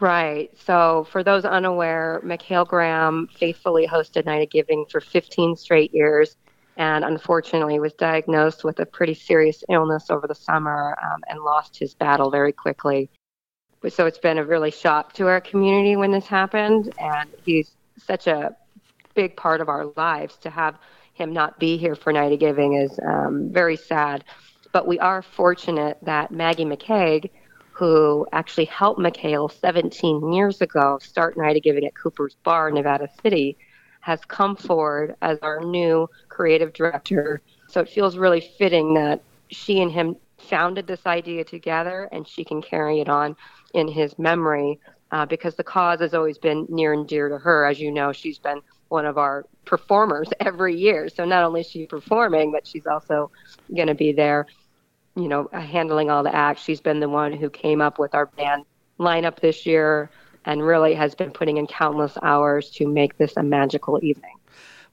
Right. 0.00 0.50
So, 0.58 1.06
for 1.12 1.22
those 1.22 1.44
unaware, 1.44 2.20
Mikhail 2.24 2.64
Graham 2.64 3.28
faithfully 3.38 3.86
hosted 3.86 4.24
Night 4.24 4.42
of 4.42 4.50
Giving 4.50 4.86
for 4.90 5.02
15 5.02 5.56
straight 5.56 5.92
years 5.92 6.36
and 6.80 7.04
unfortunately 7.04 7.78
was 7.78 7.92
diagnosed 7.92 8.64
with 8.64 8.80
a 8.80 8.86
pretty 8.86 9.12
serious 9.12 9.62
illness 9.68 10.08
over 10.08 10.26
the 10.26 10.34
summer 10.34 10.96
um, 11.02 11.20
and 11.28 11.38
lost 11.40 11.78
his 11.78 11.94
battle 11.94 12.30
very 12.30 12.52
quickly. 12.52 13.10
So 13.90 14.06
it's 14.06 14.18
been 14.18 14.38
a 14.38 14.44
really 14.44 14.70
shock 14.70 15.12
to 15.14 15.26
our 15.28 15.42
community 15.42 15.96
when 15.96 16.10
this 16.10 16.26
happened, 16.26 16.94
and 16.98 17.28
he's 17.44 17.72
such 17.98 18.26
a 18.26 18.56
big 19.14 19.36
part 19.36 19.60
of 19.60 19.68
our 19.68 19.92
lives. 19.96 20.36
To 20.38 20.48
have 20.48 20.78
him 21.12 21.34
not 21.34 21.58
be 21.58 21.76
here 21.76 21.94
for 21.94 22.14
Night 22.14 22.32
of 22.32 22.40
Giving 22.40 22.72
is 22.72 22.98
um, 23.06 23.50
very 23.52 23.76
sad. 23.76 24.24
But 24.72 24.86
we 24.86 24.98
are 25.00 25.20
fortunate 25.20 25.98
that 26.02 26.30
Maggie 26.30 26.64
McCaig, 26.64 27.28
who 27.72 28.26
actually 28.32 28.66
helped 28.66 28.98
Mikhail 29.00 29.50
17 29.50 30.32
years 30.32 30.62
ago 30.62 30.98
start 31.02 31.36
Night 31.36 31.58
of 31.58 31.62
Giving 31.62 31.84
at 31.84 31.94
Cooper's 31.94 32.36
Bar, 32.42 32.70
Nevada 32.70 33.10
City, 33.22 33.58
has 34.00 34.24
come 34.24 34.56
forward 34.56 35.14
as 35.22 35.38
our 35.42 35.60
new 35.60 36.08
creative 36.28 36.72
director. 36.72 37.40
So 37.68 37.80
it 37.80 37.88
feels 37.88 38.16
really 38.16 38.40
fitting 38.40 38.94
that 38.94 39.22
she 39.48 39.80
and 39.80 39.92
him 39.92 40.16
founded 40.38 40.86
this 40.86 41.06
idea 41.06 41.44
together 41.44 42.08
and 42.12 42.26
she 42.26 42.44
can 42.44 42.62
carry 42.62 43.00
it 43.00 43.08
on 43.08 43.36
in 43.74 43.86
his 43.86 44.18
memory 44.18 44.80
uh, 45.12 45.26
because 45.26 45.54
the 45.54 45.64
cause 45.64 46.00
has 46.00 46.14
always 46.14 46.38
been 46.38 46.66
near 46.68 46.92
and 46.92 47.06
dear 47.06 47.28
to 47.28 47.38
her. 47.38 47.66
As 47.66 47.80
you 47.80 47.90
know, 47.90 48.12
she's 48.12 48.38
been 48.38 48.60
one 48.88 49.04
of 49.04 49.18
our 49.18 49.44
performers 49.64 50.28
every 50.40 50.76
year. 50.76 51.08
So 51.08 51.24
not 51.24 51.44
only 51.44 51.60
is 51.60 51.68
she 51.68 51.86
performing, 51.86 52.52
but 52.52 52.66
she's 52.66 52.86
also 52.86 53.30
going 53.74 53.88
to 53.88 53.94
be 53.94 54.12
there, 54.12 54.46
you 55.14 55.28
know, 55.28 55.48
handling 55.52 56.10
all 56.10 56.22
the 56.22 56.34
acts. 56.34 56.62
She's 56.62 56.80
been 56.80 57.00
the 57.00 57.08
one 57.08 57.32
who 57.32 57.50
came 57.50 57.80
up 57.80 57.98
with 57.98 58.14
our 58.14 58.26
band 58.26 58.64
lineup 58.98 59.40
this 59.40 59.66
year 59.66 60.10
and 60.44 60.62
really 60.62 60.94
has 60.94 61.14
been 61.14 61.30
putting 61.30 61.56
in 61.56 61.66
countless 61.66 62.16
hours 62.22 62.70
to 62.70 62.86
make 62.86 63.18
this 63.18 63.36
a 63.36 63.42
magical 63.42 63.98
evening. 64.02 64.34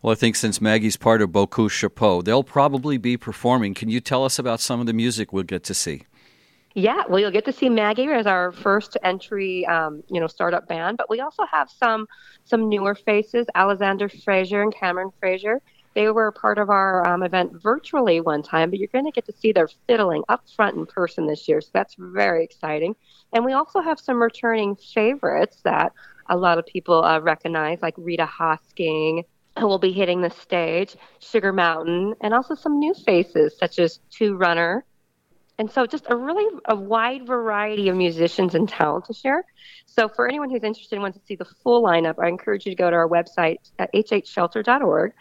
Well, 0.01 0.11
I 0.11 0.15
think 0.15 0.35
since 0.35 0.61
Maggie's 0.61 0.97
part 0.97 1.21
of 1.21 1.31
Beaucoup 1.31 1.71
Chapeau, 1.71 2.21
they'll 2.21 2.43
probably 2.43 2.97
be 2.97 3.17
performing. 3.17 3.73
Can 3.73 3.89
you 3.89 3.99
tell 3.99 4.23
us 4.23 4.37
about 4.37 4.59
some 4.59 4.79
of 4.79 4.85
the 4.85 4.93
music 4.93 5.33
we'll 5.33 5.43
get 5.43 5.63
to 5.63 5.73
see? 5.73 6.03
Yeah, 6.75 7.03
well, 7.09 7.19
you'll 7.19 7.31
get 7.31 7.45
to 7.45 7.51
see 7.51 7.69
Maggie 7.69 8.05
as 8.05 8.27
our 8.27 8.51
first 8.51 8.97
entry, 9.03 9.65
um, 9.65 10.03
you 10.11 10.19
know, 10.19 10.27
startup 10.27 10.67
band. 10.67 10.97
But 10.97 11.09
we 11.09 11.19
also 11.19 11.43
have 11.51 11.71
some 11.71 12.07
some 12.43 12.69
newer 12.69 12.93
faces: 12.93 13.47
Alexander 13.55 14.07
Frazier 14.07 14.61
and 14.61 14.71
Cameron 14.71 15.09
Frazier. 15.19 15.59
They 15.97 16.11
were 16.11 16.31
part 16.31 16.59
of 16.59 16.69
our 16.69 17.07
um, 17.07 17.23
event 17.23 17.53
virtually 17.59 18.21
one 18.21 18.43
time, 18.43 18.69
but 18.69 18.77
you're 18.77 18.87
going 18.93 19.05
to 19.05 19.11
get 19.11 19.25
to 19.25 19.31
see 19.31 19.51
their 19.51 19.67
fiddling 19.87 20.21
up 20.29 20.43
front 20.55 20.77
in 20.77 20.85
person 20.85 21.25
this 21.25 21.47
year. 21.47 21.59
So 21.59 21.69
that's 21.73 21.95
very 21.97 22.43
exciting. 22.43 22.95
And 23.33 23.43
we 23.43 23.53
also 23.53 23.81
have 23.81 23.99
some 23.99 24.21
returning 24.21 24.75
favorites 24.75 25.59
that 25.63 25.93
a 26.29 26.37
lot 26.37 26.59
of 26.59 26.67
people 26.67 27.03
uh, 27.03 27.19
recognize, 27.21 27.81
like 27.81 27.95
Rita 27.97 28.27
Hosking, 28.27 29.23
who 29.57 29.65
will 29.65 29.79
be 29.79 29.91
hitting 29.91 30.21
the 30.21 30.29
stage, 30.29 30.95
Sugar 31.17 31.51
Mountain, 31.51 32.13
and 32.21 32.31
also 32.31 32.53
some 32.53 32.77
new 32.77 32.93
faces 32.93 33.57
such 33.57 33.79
as 33.79 33.99
Two 34.11 34.35
Runner. 34.35 34.85
And 35.57 35.71
so, 35.71 35.87
just 35.87 36.05
a 36.11 36.15
really 36.15 36.59
a 36.65 36.75
wide 36.75 37.25
variety 37.25 37.89
of 37.89 37.95
musicians 37.95 38.53
and 38.53 38.69
talent 38.69 39.05
to 39.05 39.15
share. 39.15 39.43
So, 39.87 40.09
for 40.09 40.27
anyone 40.27 40.51
who's 40.51 40.61
interested 40.61 40.97
and 40.97 41.01
wants 41.01 41.17
to 41.17 41.25
see 41.25 41.35
the 41.35 41.45
full 41.63 41.81
lineup, 41.81 42.23
I 42.23 42.27
encourage 42.27 42.67
you 42.67 42.71
to 42.71 42.75
go 42.75 42.91
to 42.91 42.95
our 42.95 43.09
website 43.09 43.71
at 43.79 43.91
hhshelter.org 43.95 45.13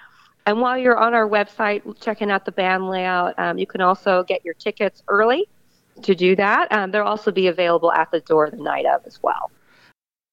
and 0.46 0.60
while 0.60 0.78
you're 0.78 0.96
on 0.96 1.12
our 1.12 1.28
website 1.28 1.82
checking 2.00 2.30
out 2.30 2.44
the 2.44 2.52
band 2.52 2.88
layout, 2.88 3.38
um, 3.38 3.58
you 3.58 3.66
can 3.66 3.80
also 3.80 4.22
get 4.22 4.44
your 4.44 4.54
tickets 4.54 5.02
early 5.08 5.48
to 6.02 6.14
do 6.14 6.36
that. 6.36 6.70
Um, 6.72 6.92
they'll 6.92 7.02
also 7.02 7.32
be 7.32 7.48
available 7.48 7.92
at 7.92 8.10
the 8.10 8.20
door 8.20 8.48
the 8.50 8.56
night 8.56 8.86
of 8.86 9.02
as 9.06 9.22
well. 9.22 9.50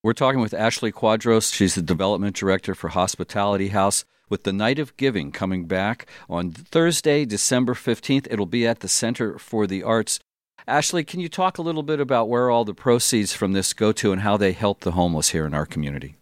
We're 0.03 0.13
talking 0.13 0.41
with 0.41 0.53
Ashley 0.53 0.91
Quadros. 0.91 1.53
She's 1.53 1.75
the 1.75 1.81
development 1.81 2.35
director 2.35 2.75
for 2.75 2.89
Hospitality 2.89 3.69
House. 3.69 4.05
With 4.29 4.43
the 4.43 4.53
Night 4.53 4.79
of 4.79 4.95
Giving 4.97 5.31
coming 5.31 5.65
back 5.65 6.07
on 6.29 6.51
Thursday, 6.51 7.23
December 7.23 7.73
15th, 7.73 8.27
it'll 8.31 8.45
be 8.45 8.65
at 8.65 8.79
the 8.79 8.87
Center 8.87 9.37
for 9.37 9.67
the 9.67 9.83
Arts. 9.83 10.19
Ashley, 10.67 11.03
can 11.03 11.19
you 11.19 11.29
talk 11.29 11.57
a 11.57 11.61
little 11.61 11.83
bit 11.83 11.99
about 11.99 12.29
where 12.29 12.49
all 12.49 12.65
the 12.65 12.73
proceeds 12.73 13.33
from 13.33 13.53
this 13.53 13.73
go 13.73 13.91
to 13.93 14.11
and 14.11 14.21
how 14.21 14.37
they 14.37 14.53
help 14.53 14.81
the 14.81 14.91
homeless 14.91 15.29
here 15.29 15.45
in 15.45 15.53
our 15.53 15.65
community? 15.65 16.15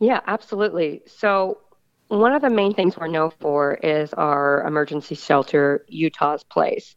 Yeah, 0.00 0.20
absolutely. 0.26 1.02
So, 1.06 1.58
one 2.18 2.34
of 2.34 2.42
the 2.42 2.50
main 2.50 2.74
things 2.74 2.94
we're 2.94 3.06
known 3.06 3.30
for 3.40 3.72
is 3.72 4.12
our 4.12 4.66
emergency 4.66 5.14
shelter, 5.14 5.86
Utah's 5.88 6.44
Place. 6.44 6.94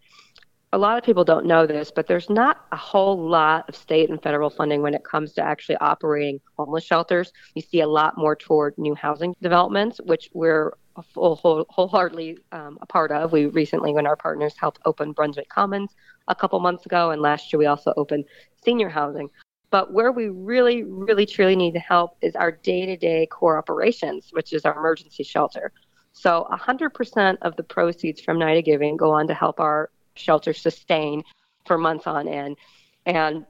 A 0.74 0.78
lot 0.78 0.98
of 0.98 1.06
people 1.06 1.24
don't 1.24 1.46
know 1.46 1.66
this, 1.66 1.90
but 1.90 2.06
there's 2.06 2.30
not 2.30 2.66
a 2.74 2.76
whole 2.76 3.18
lot 3.18 3.70
of 3.70 3.78
state 3.78 4.10
and 4.10 4.22
federal 4.22 4.50
funding 4.50 4.82
when 4.82 4.94
it 4.94 5.06
comes 5.06 5.32
to 5.34 5.42
actually 5.42 5.78
operating 5.78 6.42
homeless 6.58 6.84
shelters. 6.84 7.32
You 7.54 7.62
see 7.62 7.80
a 7.80 7.88
lot 7.88 8.18
more 8.18 8.36
toward 8.36 8.78
new 8.78 8.94
housing 8.94 9.34
developments, 9.42 10.02
which 10.04 10.30
we're 10.34 10.74
full, 11.14 11.38
whole, 11.38 11.66
wholeheartedly 11.70 12.40
um, 12.52 12.78
a 12.82 12.86
part 12.86 13.14
of. 13.14 13.32
We 13.32 13.46
recently, 13.46 13.94
when 13.94 14.08
our 14.08 14.18
partners 14.18 14.56
helped 14.60 14.82
open 14.84 15.14
Brunswick 15.14 15.48
Commons 15.48 15.96
a 16.28 16.36
couple 16.36 16.60
months 16.60 16.86
ago, 16.86 17.12
and 17.12 17.22
last 17.22 17.54
year 17.54 17.60
we 17.60 17.68
also 17.68 17.94
opened 17.96 18.26
senior 18.66 18.90
housing. 18.90 19.30
But 19.72 19.94
where 19.94 20.12
we 20.12 20.30
really, 20.30 20.84
really, 20.84 21.26
truly 21.26 21.56
need 21.56 21.74
to 21.74 21.80
help 21.80 22.18
is 22.22 22.36
our 22.36 22.52
day 22.52 22.86
to 22.86 22.98
day 22.98 23.28
core 23.28 23.58
operations, 23.58 24.30
which 24.32 24.54
is 24.54 24.66
our 24.66 24.78
emergency 24.78 25.24
shelter. 25.24 25.72
So 26.14 26.48
100% 26.52 27.38
of 27.42 27.56
the 27.58 27.64
proceeds 27.64 28.22
from 28.22 28.40
Night 28.40 28.58
of 28.58 28.66
Giving 28.66 28.98
go 28.98 29.12
on 29.12 29.28
to 29.28 29.34
help 29.34 29.60
our 29.60 29.90
shelter 30.16 30.54
sustain 30.54 31.24
for 31.66 31.78
months 31.78 32.08
on 32.08 32.28
end. 32.28 32.58
And 33.06 33.46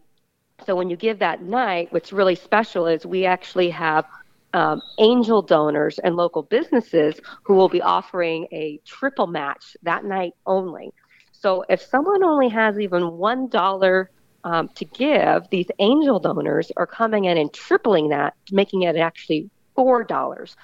So 0.66 0.76
when 0.76 0.90
you 0.90 0.96
give 0.98 1.20
that 1.20 1.42
night, 1.44 1.92
what's 1.92 2.14
really 2.14 2.36
special 2.36 2.88
is 2.88 3.06
we 3.06 3.26
actually 3.26 3.70
have 3.72 4.06
um, 4.54 4.82
angel 5.00 5.42
donors 5.42 6.00
and 6.00 6.16
local 6.16 6.44
businesses 6.44 7.20
who 7.44 7.56
will 7.56 7.70
be 7.70 7.82
offering 7.82 8.48
a 8.54 8.80
triple 8.86 9.28
match 9.28 9.76
that 9.84 10.06
night 10.06 10.34
only. 10.46 10.94
So 11.34 11.66
if 11.70 11.82
someone 11.82 12.24
only 12.24 12.50
has 12.50 12.80
even 12.80 13.14
one 13.14 13.50
dollar 13.50 14.12
um, 14.46 14.70
to 14.76 14.86
give, 14.86 15.50
these 15.50 15.66
angel 15.80 16.20
donors 16.20 16.72
are 16.78 16.88
coming 16.88 17.26
in 17.26 17.38
and 17.38 17.52
tripling 17.52 18.10
that, 18.10 18.36
making 18.52 18.84
it 18.84 18.96
actually 18.96 19.50
four 19.76 20.04
dollars. 20.04 20.56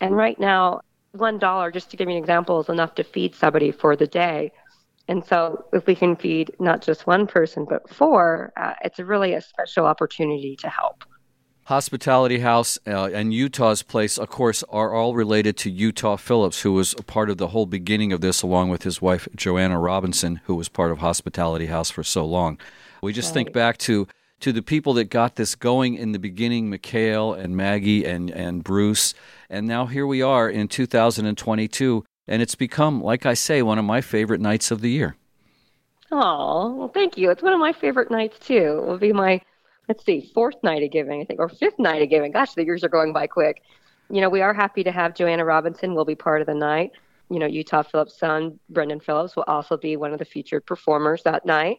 And 0.00 0.16
right 0.16 0.40
now, 0.40 0.80
one 1.12 1.38
dollar, 1.38 1.70
just 1.70 1.90
to 1.90 1.96
give 1.96 2.08
you 2.08 2.16
an 2.16 2.22
example, 2.22 2.60
is 2.60 2.68
enough 2.68 2.94
to 2.96 3.04
feed 3.04 3.34
somebody 3.34 3.70
for 3.70 3.94
the 3.94 4.06
day. 4.06 4.52
And 5.06 5.24
so, 5.24 5.66
if 5.72 5.86
we 5.86 5.94
can 5.94 6.16
feed 6.16 6.50
not 6.58 6.82
just 6.82 7.06
one 7.06 7.26
person, 7.26 7.66
but 7.68 7.88
four, 7.88 8.52
uh, 8.56 8.72
it's 8.82 8.98
really 8.98 9.34
a 9.34 9.40
special 9.40 9.84
opportunity 9.84 10.56
to 10.56 10.68
help. 10.68 11.04
Hospitality 11.64 12.38
House 12.38 12.78
uh, 12.86 13.10
and 13.12 13.34
Utah's 13.34 13.82
Place, 13.82 14.18
of 14.18 14.30
course, 14.30 14.62
are 14.70 14.94
all 14.94 15.14
related 15.14 15.56
to 15.58 15.70
Utah 15.70 16.16
Phillips, 16.16 16.62
who 16.62 16.72
was 16.72 16.94
a 16.98 17.02
part 17.02 17.28
of 17.28 17.38
the 17.38 17.48
whole 17.48 17.66
beginning 17.66 18.12
of 18.12 18.20
this, 18.20 18.42
along 18.42 18.70
with 18.70 18.84
his 18.84 19.02
wife, 19.02 19.28
Joanna 19.34 19.78
Robinson, 19.78 20.40
who 20.44 20.54
was 20.54 20.68
part 20.68 20.92
of 20.92 20.98
Hospitality 20.98 21.66
House 21.66 21.90
for 21.90 22.04
so 22.04 22.24
long. 22.24 22.58
We 23.02 23.12
just 23.12 23.30
right. 23.30 23.34
think 23.34 23.52
back 23.52 23.78
to 23.78 24.06
to 24.40 24.52
the 24.52 24.62
people 24.62 24.94
that 24.94 25.04
got 25.04 25.36
this 25.36 25.54
going 25.54 25.94
in 25.94 26.12
the 26.12 26.18
beginning, 26.18 26.68
Mikhail 26.68 27.32
and 27.32 27.56
Maggie 27.56 28.04
and, 28.04 28.30
and 28.30 28.62
Bruce. 28.62 29.14
And 29.48 29.66
now 29.66 29.86
here 29.86 30.06
we 30.06 30.20
are 30.22 30.48
in 30.48 30.68
2022 30.68 32.04
and 32.28 32.42
it's 32.42 32.54
become, 32.54 33.02
like 33.02 33.24
I 33.24 33.34
say, 33.34 33.62
one 33.62 33.78
of 33.78 33.84
my 33.84 34.00
favorite 34.00 34.40
nights 34.40 34.70
of 34.70 34.80
the 34.80 34.90
year. 34.90 35.16
Oh, 36.10 36.74
well, 36.74 36.88
thank 36.88 37.16
you. 37.16 37.30
It's 37.30 37.42
one 37.42 37.52
of 37.52 37.60
my 37.60 37.72
favorite 37.72 38.10
nights 38.10 38.38
too. 38.38 38.80
It 38.82 38.86
will 38.86 38.98
be 38.98 39.12
my, 39.12 39.40
let's 39.88 40.04
see, 40.04 40.30
fourth 40.34 40.56
night 40.62 40.82
of 40.82 40.90
giving, 40.90 41.20
I 41.20 41.24
think, 41.24 41.40
or 41.40 41.48
fifth 41.48 41.78
night 41.78 42.02
of 42.02 42.10
giving. 42.10 42.32
Gosh, 42.32 42.54
the 42.54 42.64
years 42.64 42.84
are 42.84 42.88
going 42.88 43.12
by 43.12 43.26
quick. 43.26 43.62
You 44.10 44.20
know, 44.20 44.28
we 44.28 44.42
are 44.42 44.54
happy 44.54 44.84
to 44.84 44.92
have 44.92 45.14
Joanna 45.14 45.44
Robinson 45.44 45.94
will 45.94 46.04
be 46.04 46.14
part 46.14 46.40
of 46.40 46.46
the 46.46 46.54
night. 46.54 46.92
You 47.28 47.40
know, 47.40 47.46
Utah 47.46 47.82
Phillips' 47.82 48.18
son, 48.18 48.58
Brendan 48.70 49.00
Phillips, 49.00 49.34
will 49.34 49.44
also 49.48 49.76
be 49.76 49.96
one 49.96 50.12
of 50.12 50.20
the 50.20 50.24
featured 50.24 50.64
performers 50.64 51.24
that 51.24 51.44
night. 51.44 51.78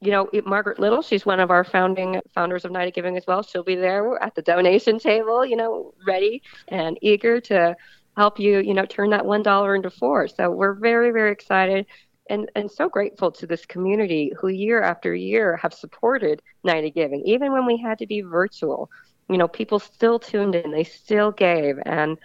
You 0.00 0.10
know, 0.10 0.28
Margaret 0.44 0.78
Little, 0.78 1.00
she's 1.02 1.24
one 1.24 1.40
of 1.40 1.50
our 1.50 1.64
founding 1.64 2.20
founders 2.34 2.64
of 2.64 2.70
Night 2.70 2.88
of 2.88 2.94
Giving 2.94 3.16
as 3.16 3.26
well. 3.26 3.42
She'll 3.42 3.62
be 3.62 3.76
there 3.76 4.22
at 4.22 4.34
the 4.34 4.42
donation 4.42 4.98
table, 4.98 5.44
you 5.44 5.56
know, 5.56 5.94
ready 6.06 6.42
and 6.68 6.98
eager 7.00 7.40
to 7.42 7.74
help 8.16 8.38
you, 8.38 8.58
you 8.58 8.74
know, 8.74 8.84
turn 8.84 9.10
that 9.10 9.24
one 9.24 9.42
dollar 9.42 9.74
into 9.74 9.90
four. 9.90 10.28
So 10.28 10.50
we're 10.50 10.74
very, 10.74 11.10
very 11.10 11.32
excited 11.32 11.86
and, 12.28 12.50
and 12.54 12.70
so 12.70 12.88
grateful 12.88 13.30
to 13.32 13.46
this 13.46 13.64
community 13.66 14.32
who 14.38 14.48
year 14.48 14.82
after 14.82 15.14
year 15.14 15.56
have 15.56 15.72
supported 15.72 16.42
Night 16.64 16.84
of 16.84 16.94
Giving, 16.94 17.22
even 17.24 17.52
when 17.52 17.66
we 17.66 17.76
had 17.76 17.98
to 17.98 18.06
be 18.06 18.20
virtual. 18.20 18.90
You 19.28 19.38
know, 19.38 19.48
people 19.48 19.78
still 19.78 20.18
tuned 20.18 20.54
in, 20.54 20.70
they 20.70 20.84
still 20.84 21.32
gave, 21.32 21.78
and 21.84 22.18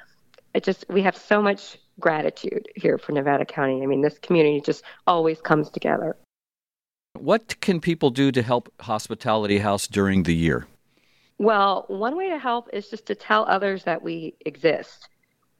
it 0.53 0.63
just 0.63 0.86
we 0.89 1.01
have 1.01 1.17
so 1.17 1.41
much 1.41 1.77
gratitude 1.99 2.67
here 2.75 2.97
for 2.97 3.12
Nevada 3.12 3.45
County. 3.45 3.81
I 3.81 3.86
mean, 3.86 4.01
this 4.01 4.19
community 4.19 4.62
just 4.62 4.84
always 5.07 5.41
comes 5.41 5.69
together. 5.69 6.15
What 7.21 7.62
can 7.62 7.80
people 7.80 8.10
do 8.10 8.32
to 8.32 8.41
help 8.41 8.74
Hospitality 8.80 9.60
House 9.60 9.86
during 9.86 10.24
the 10.24 10.34
year? 10.34 10.65
Well, 11.38 11.86
one 11.88 12.17
way 12.17 12.30
to 12.30 12.39
help 12.39 12.69
is 12.74 12.89
just 12.89 13.06
to 13.08 13.15
tell 13.15 13.45
others 13.45 13.84
that 13.84 14.02
we 14.02 14.34
exist. 14.45 15.08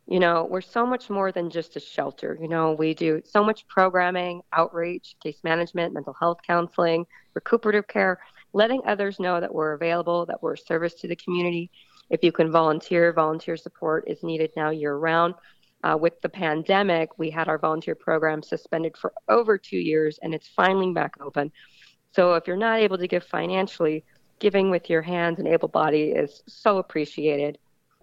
You 0.08 0.20
know, 0.20 0.48
we're 0.50 0.62
so 0.62 0.88
much 0.88 1.10
more 1.10 1.32
than 1.32 1.52
just 1.52 1.76
a 1.76 1.80
shelter. 1.80 2.36
You 2.42 2.48
know, 2.48 2.72
we 2.72 2.96
do 2.96 3.22
so 3.26 3.44
much 3.44 3.68
programming, 3.68 4.42
outreach, 4.54 5.16
case 5.22 5.38
management, 5.44 5.94
mental 5.94 6.16
health 6.20 6.40
counseling, 6.46 7.06
recuperative 7.36 7.88
care, 7.88 8.20
letting 8.54 8.82
others 8.88 9.20
know 9.20 9.40
that 9.40 9.54
we're 9.54 9.74
available, 9.74 10.26
that 10.26 10.42
we're 10.42 10.54
a 10.54 10.58
service 10.58 10.96
to 10.96 11.08
the 11.08 11.16
community. 11.16 11.70
If 12.10 12.24
you 12.24 12.32
can 12.32 12.52
volunteer, 12.52 13.14
volunteer 13.14 13.56
support 13.56 14.06
is 14.08 14.24
needed 14.24 14.52
now 14.58 14.72
year 14.72 14.96
round. 14.96 15.36
Uh, 15.84 15.98
with 16.00 16.20
the 16.22 16.30
pandemic, 16.30 17.18
we 17.18 17.30
had 17.30 17.48
our 17.48 17.58
volunteer 17.58 17.96
program 17.96 18.44
suspended 18.44 18.96
for 18.98 19.14
over 19.28 19.58
two 19.58 19.78
years, 19.78 20.20
and 20.22 20.34
it's 20.34 20.48
finally 20.48 20.94
back 20.94 21.14
open. 21.20 21.52
So 22.14 22.36
if 22.36 22.48
you're 22.48 22.58
not 22.58 22.80
able 22.80 22.98
to 22.98 23.08
give 23.08 23.24
financially, 23.24 24.04
giving 24.40 24.70
with 24.70 24.90
your 24.90 25.02
hands 25.02 25.40
and 25.40 25.48
able 25.48 25.68
body 25.68 26.12
is 26.12 26.44
so 26.48 26.78
appreciated 26.78 27.58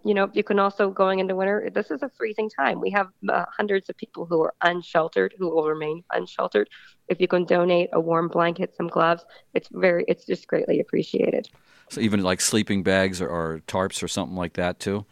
you 0.04 0.14
know, 0.14 0.30
you 0.32 0.42
can 0.42 0.58
also 0.58 0.90
going 0.90 1.18
into 1.18 1.34
winter. 1.34 1.70
This 1.72 1.90
is 1.90 2.02
a 2.02 2.08
freezing 2.08 2.48
time. 2.50 2.80
We 2.80 2.90
have 2.90 3.08
uh, 3.28 3.44
hundreds 3.54 3.88
of 3.88 3.96
people 3.96 4.26
who 4.26 4.40
are 4.42 4.54
unsheltered, 4.62 5.34
who 5.38 5.48
will 5.50 5.68
remain 5.68 6.04
unsheltered. 6.12 6.68
If 7.08 7.20
you 7.20 7.28
can 7.28 7.44
donate 7.44 7.90
a 7.92 8.00
warm 8.00 8.28
blanket, 8.28 8.74
some 8.76 8.88
gloves, 8.88 9.24
it's 9.54 9.68
very, 9.72 10.04
it's 10.08 10.24
just 10.24 10.46
greatly 10.46 10.80
appreciated. 10.80 11.48
So 11.90 12.00
even 12.00 12.22
like 12.22 12.40
sleeping 12.40 12.82
bags 12.82 13.20
or, 13.20 13.28
or 13.28 13.62
tarps 13.66 14.02
or 14.02 14.08
something 14.08 14.36
like 14.36 14.54
that 14.54 14.78
too. 14.78 15.04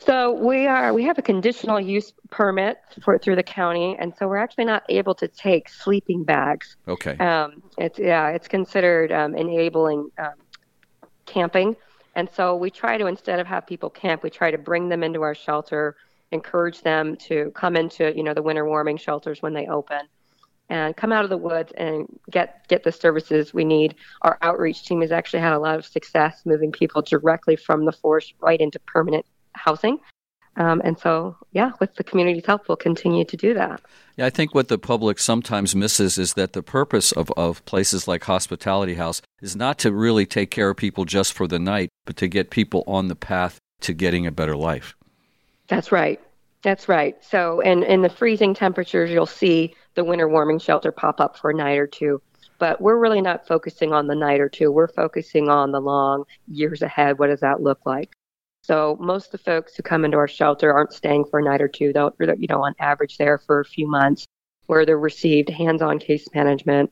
So 0.00 0.32
we 0.32 0.66
are 0.66 0.94
we 0.94 1.04
have 1.04 1.18
a 1.18 1.22
conditional 1.22 1.78
use 1.78 2.12
permit 2.30 2.78
for 3.02 3.18
through 3.18 3.36
the 3.36 3.42
county, 3.42 3.96
and 3.98 4.14
so 4.16 4.26
we're 4.26 4.38
actually 4.38 4.64
not 4.64 4.82
able 4.88 5.14
to 5.16 5.28
take 5.28 5.68
sleeping 5.68 6.24
bags. 6.24 6.76
Okay. 6.88 7.16
Um, 7.18 7.62
it's 7.76 7.98
yeah, 7.98 8.28
it's 8.28 8.48
considered 8.48 9.12
um, 9.12 9.34
enabling 9.34 10.10
um, 10.18 10.34
camping. 11.26 11.76
And 12.16 12.28
so 12.34 12.56
we 12.56 12.70
try 12.70 12.98
to, 12.98 13.06
instead 13.06 13.38
of 13.38 13.46
have 13.46 13.66
people 13.66 13.88
camp, 13.88 14.22
we 14.22 14.30
try 14.30 14.50
to 14.50 14.58
bring 14.58 14.88
them 14.88 15.04
into 15.04 15.22
our 15.22 15.34
shelter, 15.34 15.96
encourage 16.32 16.82
them 16.82 17.14
to 17.16 17.52
come 17.54 17.76
into, 17.76 18.12
you 18.16 18.24
know, 18.24 18.34
the 18.34 18.42
winter 18.42 18.66
warming 18.66 18.96
shelters 18.96 19.40
when 19.42 19.52
they 19.52 19.66
open 19.68 20.00
and 20.70 20.96
come 20.96 21.12
out 21.12 21.24
of 21.24 21.30
the 21.30 21.36
woods 21.36 21.72
and 21.76 22.06
get 22.30 22.66
get 22.68 22.84
the 22.84 22.92
services 22.92 23.52
we 23.52 23.64
need. 23.64 23.96
Our 24.22 24.38
outreach 24.40 24.84
team 24.84 25.02
has 25.02 25.12
actually 25.12 25.40
had 25.40 25.52
a 25.52 25.58
lot 25.58 25.78
of 25.78 25.84
success 25.84 26.42
moving 26.44 26.72
people 26.72 27.02
directly 27.02 27.56
from 27.56 27.84
the 27.84 27.92
forest 27.92 28.34
right 28.40 28.60
into 28.60 28.78
permanent 28.80 29.26
housing. 29.64 29.98
Um, 30.56 30.82
and 30.84 30.98
so, 30.98 31.36
yeah, 31.52 31.72
with 31.80 31.94
the 31.94 32.04
community's 32.04 32.44
help, 32.44 32.68
we'll 32.68 32.76
continue 32.76 33.24
to 33.24 33.36
do 33.36 33.54
that. 33.54 33.80
Yeah, 34.16 34.26
I 34.26 34.30
think 34.30 34.54
what 34.54 34.68
the 34.68 34.78
public 34.78 35.18
sometimes 35.18 35.74
misses 35.74 36.18
is 36.18 36.34
that 36.34 36.52
the 36.52 36.62
purpose 36.62 37.12
of, 37.12 37.30
of 37.36 37.64
places 37.64 38.08
like 38.08 38.24
Hospitality 38.24 38.94
House 38.94 39.22
is 39.40 39.54
not 39.54 39.78
to 39.78 39.92
really 39.92 40.26
take 40.26 40.50
care 40.50 40.70
of 40.70 40.76
people 40.76 41.04
just 41.04 41.32
for 41.32 41.46
the 41.46 41.58
night, 41.58 41.88
but 42.04 42.16
to 42.16 42.28
get 42.28 42.50
people 42.50 42.84
on 42.86 43.08
the 43.08 43.16
path 43.16 43.58
to 43.82 43.94
getting 43.94 44.26
a 44.26 44.32
better 44.32 44.56
life. 44.56 44.94
That's 45.68 45.92
right. 45.92 46.20
That's 46.62 46.88
right. 46.88 47.16
So, 47.24 47.60
and 47.62 47.84
in 47.84 48.02
the 48.02 48.10
freezing 48.10 48.52
temperatures, 48.52 49.10
you'll 49.10 49.26
see 49.26 49.74
the 49.94 50.04
winter 50.04 50.28
warming 50.28 50.58
shelter 50.58 50.92
pop 50.92 51.20
up 51.20 51.38
for 51.38 51.50
a 51.50 51.54
night 51.54 51.78
or 51.78 51.86
two. 51.86 52.20
But 52.58 52.80
we're 52.82 52.98
really 52.98 53.22
not 53.22 53.46
focusing 53.46 53.94
on 53.94 54.06
the 54.06 54.14
night 54.14 54.40
or 54.40 54.50
two. 54.50 54.70
We're 54.70 54.88
focusing 54.88 55.48
on 55.48 55.72
the 55.72 55.80
long 55.80 56.24
years 56.46 56.82
ahead. 56.82 57.18
What 57.18 57.28
does 57.28 57.40
that 57.40 57.62
look 57.62 57.80
like? 57.86 58.10
So 58.62 58.96
most 59.00 59.26
of 59.26 59.32
the 59.32 59.38
folks 59.38 59.74
who 59.74 59.82
come 59.82 60.04
into 60.04 60.18
our 60.18 60.28
shelter 60.28 60.72
aren't 60.72 60.92
staying 60.92 61.24
for 61.24 61.40
a 61.40 61.42
night 61.42 61.62
or 61.62 61.68
two. 61.68 61.92
They'll, 61.92 62.12
you 62.18 62.46
know, 62.48 62.62
on 62.62 62.74
average, 62.78 63.16
there 63.16 63.38
for 63.38 63.60
a 63.60 63.64
few 63.64 63.88
months, 63.88 64.26
where 64.66 64.84
they're 64.84 64.98
received 64.98 65.48
hands-on 65.48 65.98
case 65.98 66.28
management, 66.34 66.90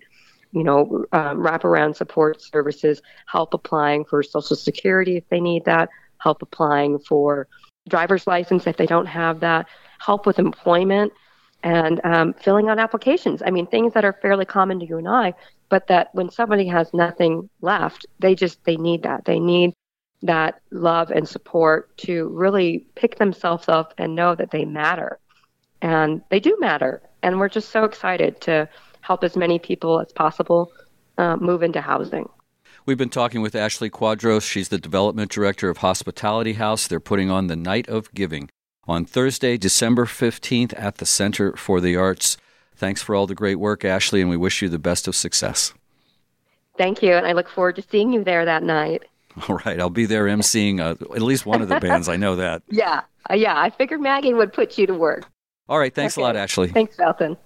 you 0.52 0.64
know, 0.64 1.04
um, 1.12 1.38
wraparound 1.38 1.94
support 1.94 2.42
services, 2.42 3.02
help 3.26 3.54
applying 3.54 4.04
for 4.04 4.22
Social 4.22 4.56
Security 4.56 5.16
if 5.16 5.28
they 5.28 5.40
need 5.40 5.64
that, 5.66 5.88
help 6.18 6.42
applying 6.42 6.98
for 6.98 7.48
driver's 7.88 8.26
license 8.26 8.66
if 8.66 8.76
they 8.76 8.86
don't 8.86 9.06
have 9.06 9.40
that, 9.40 9.66
help 9.98 10.26
with 10.26 10.38
employment, 10.38 11.12
and 11.62 12.00
um, 12.04 12.32
filling 12.34 12.68
out 12.68 12.78
applications. 12.78 13.42
I 13.44 13.50
mean, 13.50 13.66
things 13.66 13.92
that 13.94 14.04
are 14.04 14.12
fairly 14.12 14.44
common 14.44 14.80
to 14.80 14.86
you 14.86 14.98
and 14.98 15.08
I, 15.08 15.34
but 15.68 15.86
that 15.88 16.14
when 16.14 16.30
somebody 16.30 16.66
has 16.68 16.94
nothing 16.94 17.50
left, 17.60 18.06
they 18.20 18.34
just 18.34 18.64
they 18.64 18.76
need 18.76 19.02
that. 19.02 19.24
They 19.24 19.40
need 19.40 19.74
that 20.22 20.60
love 20.70 21.10
and 21.10 21.28
support 21.28 21.96
to 21.98 22.28
really 22.28 22.84
pick 22.94 23.18
themselves 23.18 23.68
up 23.68 23.94
and 23.98 24.14
know 24.14 24.34
that 24.34 24.50
they 24.50 24.64
matter. 24.64 25.18
And 25.80 26.22
they 26.30 26.40
do 26.40 26.56
matter. 26.58 27.02
And 27.22 27.38
we're 27.38 27.48
just 27.48 27.70
so 27.70 27.84
excited 27.84 28.40
to 28.42 28.68
help 29.00 29.22
as 29.22 29.36
many 29.36 29.58
people 29.58 30.00
as 30.00 30.12
possible 30.12 30.72
uh, 31.18 31.36
move 31.36 31.62
into 31.62 31.80
housing. 31.80 32.28
We've 32.84 32.98
been 32.98 33.10
talking 33.10 33.42
with 33.42 33.54
Ashley 33.54 33.90
Quadros. 33.90 34.42
She's 34.48 34.70
the 34.70 34.78
development 34.78 35.30
director 35.30 35.68
of 35.68 35.78
Hospitality 35.78 36.54
House. 36.54 36.86
They're 36.86 37.00
putting 37.00 37.30
on 37.30 37.46
the 37.46 37.56
Night 37.56 37.88
of 37.88 38.12
Giving 38.14 38.48
on 38.86 39.04
Thursday, 39.04 39.58
December 39.58 40.06
15th 40.06 40.72
at 40.76 40.96
the 40.96 41.06
Center 41.06 41.54
for 41.54 41.80
the 41.80 41.96
Arts. 41.96 42.38
Thanks 42.74 43.02
for 43.02 43.14
all 43.14 43.26
the 43.26 43.34
great 43.34 43.56
work, 43.56 43.84
Ashley, 43.84 44.20
and 44.20 44.30
we 44.30 44.36
wish 44.36 44.62
you 44.62 44.68
the 44.68 44.78
best 44.78 45.06
of 45.06 45.14
success. 45.14 45.74
Thank 46.78 47.02
you, 47.02 47.12
and 47.12 47.26
I 47.26 47.32
look 47.32 47.48
forward 47.48 47.76
to 47.76 47.82
seeing 47.82 48.12
you 48.12 48.24
there 48.24 48.44
that 48.44 48.62
night. 48.62 49.04
All 49.48 49.60
right, 49.64 49.80
I'll 49.80 49.90
be 49.90 50.06
there 50.06 50.24
emceeing 50.24 50.80
uh, 50.80 50.90
at 51.14 51.22
least 51.22 51.46
one 51.46 51.62
of 51.62 51.68
the 51.68 51.80
bands. 51.80 52.08
I 52.08 52.16
know 52.16 52.36
that. 52.36 52.62
Yeah, 52.70 53.02
uh, 53.30 53.34
yeah. 53.34 53.60
I 53.60 53.70
figured 53.70 54.00
Maggie 54.00 54.34
would 54.34 54.52
put 54.52 54.78
you 54.78 54.86
to 54.86 54.94
work. 54.94 55.26
All 55.68 55.78
right, 55.78 55.94
thanks 55.94 56.16
okay. 56.16 56.22
a 56.22 56.24
lot, 56.24 56.36
Ashley. 56.36 56.68
Thanks, 56.68 56.96
Felton. 56.96 57.36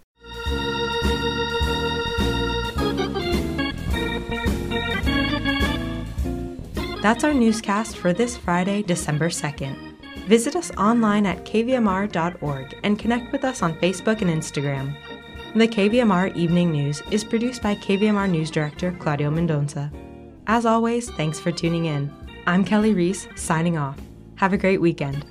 That's 7.02 7.24
our 7.24 7.34
newscast 7.34 7.96
for 7.96 8.12
this 8.12 8.36
Friday, 8.36 8.82
December 8.82 9.28
2nd. 9.28 9.92
Visit 10.28 10.54
us 10.54 10.70
online 10.76 11.26
at 11.26 11.44
kvmr.org 11.44 12.78
and 12.84 12.98
connect 12.98 13.32
with 13.32 13.44
us 13.44 13.60
on 13.60 13.74
Facebook 13.80 14.20
and 14.22 14.30
Instagram. 14.30 14.94
The 15.54 15.66
KVMR 15.66 16.34
Evening 16.36 16.70
News 16.70 17.02
is 17.10 17.24
produced 17.24 17.60
by 17.60 17.74
KVMR 17.74 18.30
News 18.30 18.50
Director 18.50 18.92
Claudio 19.00 19.30
Mendonça. 19.30 19.90
As 20.52 20.66
always, 20.66 21.08
thanks 21.08 21.40
for 21.40 21.50
tuning 21.50 21.86
in. 21.86 22.12
I'm 22.46 22.62
Kelly 22.62 22.92
Reese, 22.92 23.26
signing 23.36 23.78
off. 23.78 23.98
Have 24.34 24.52
a 24.52 24.58
great 24.58 24.82
weekend. 24.82 25.24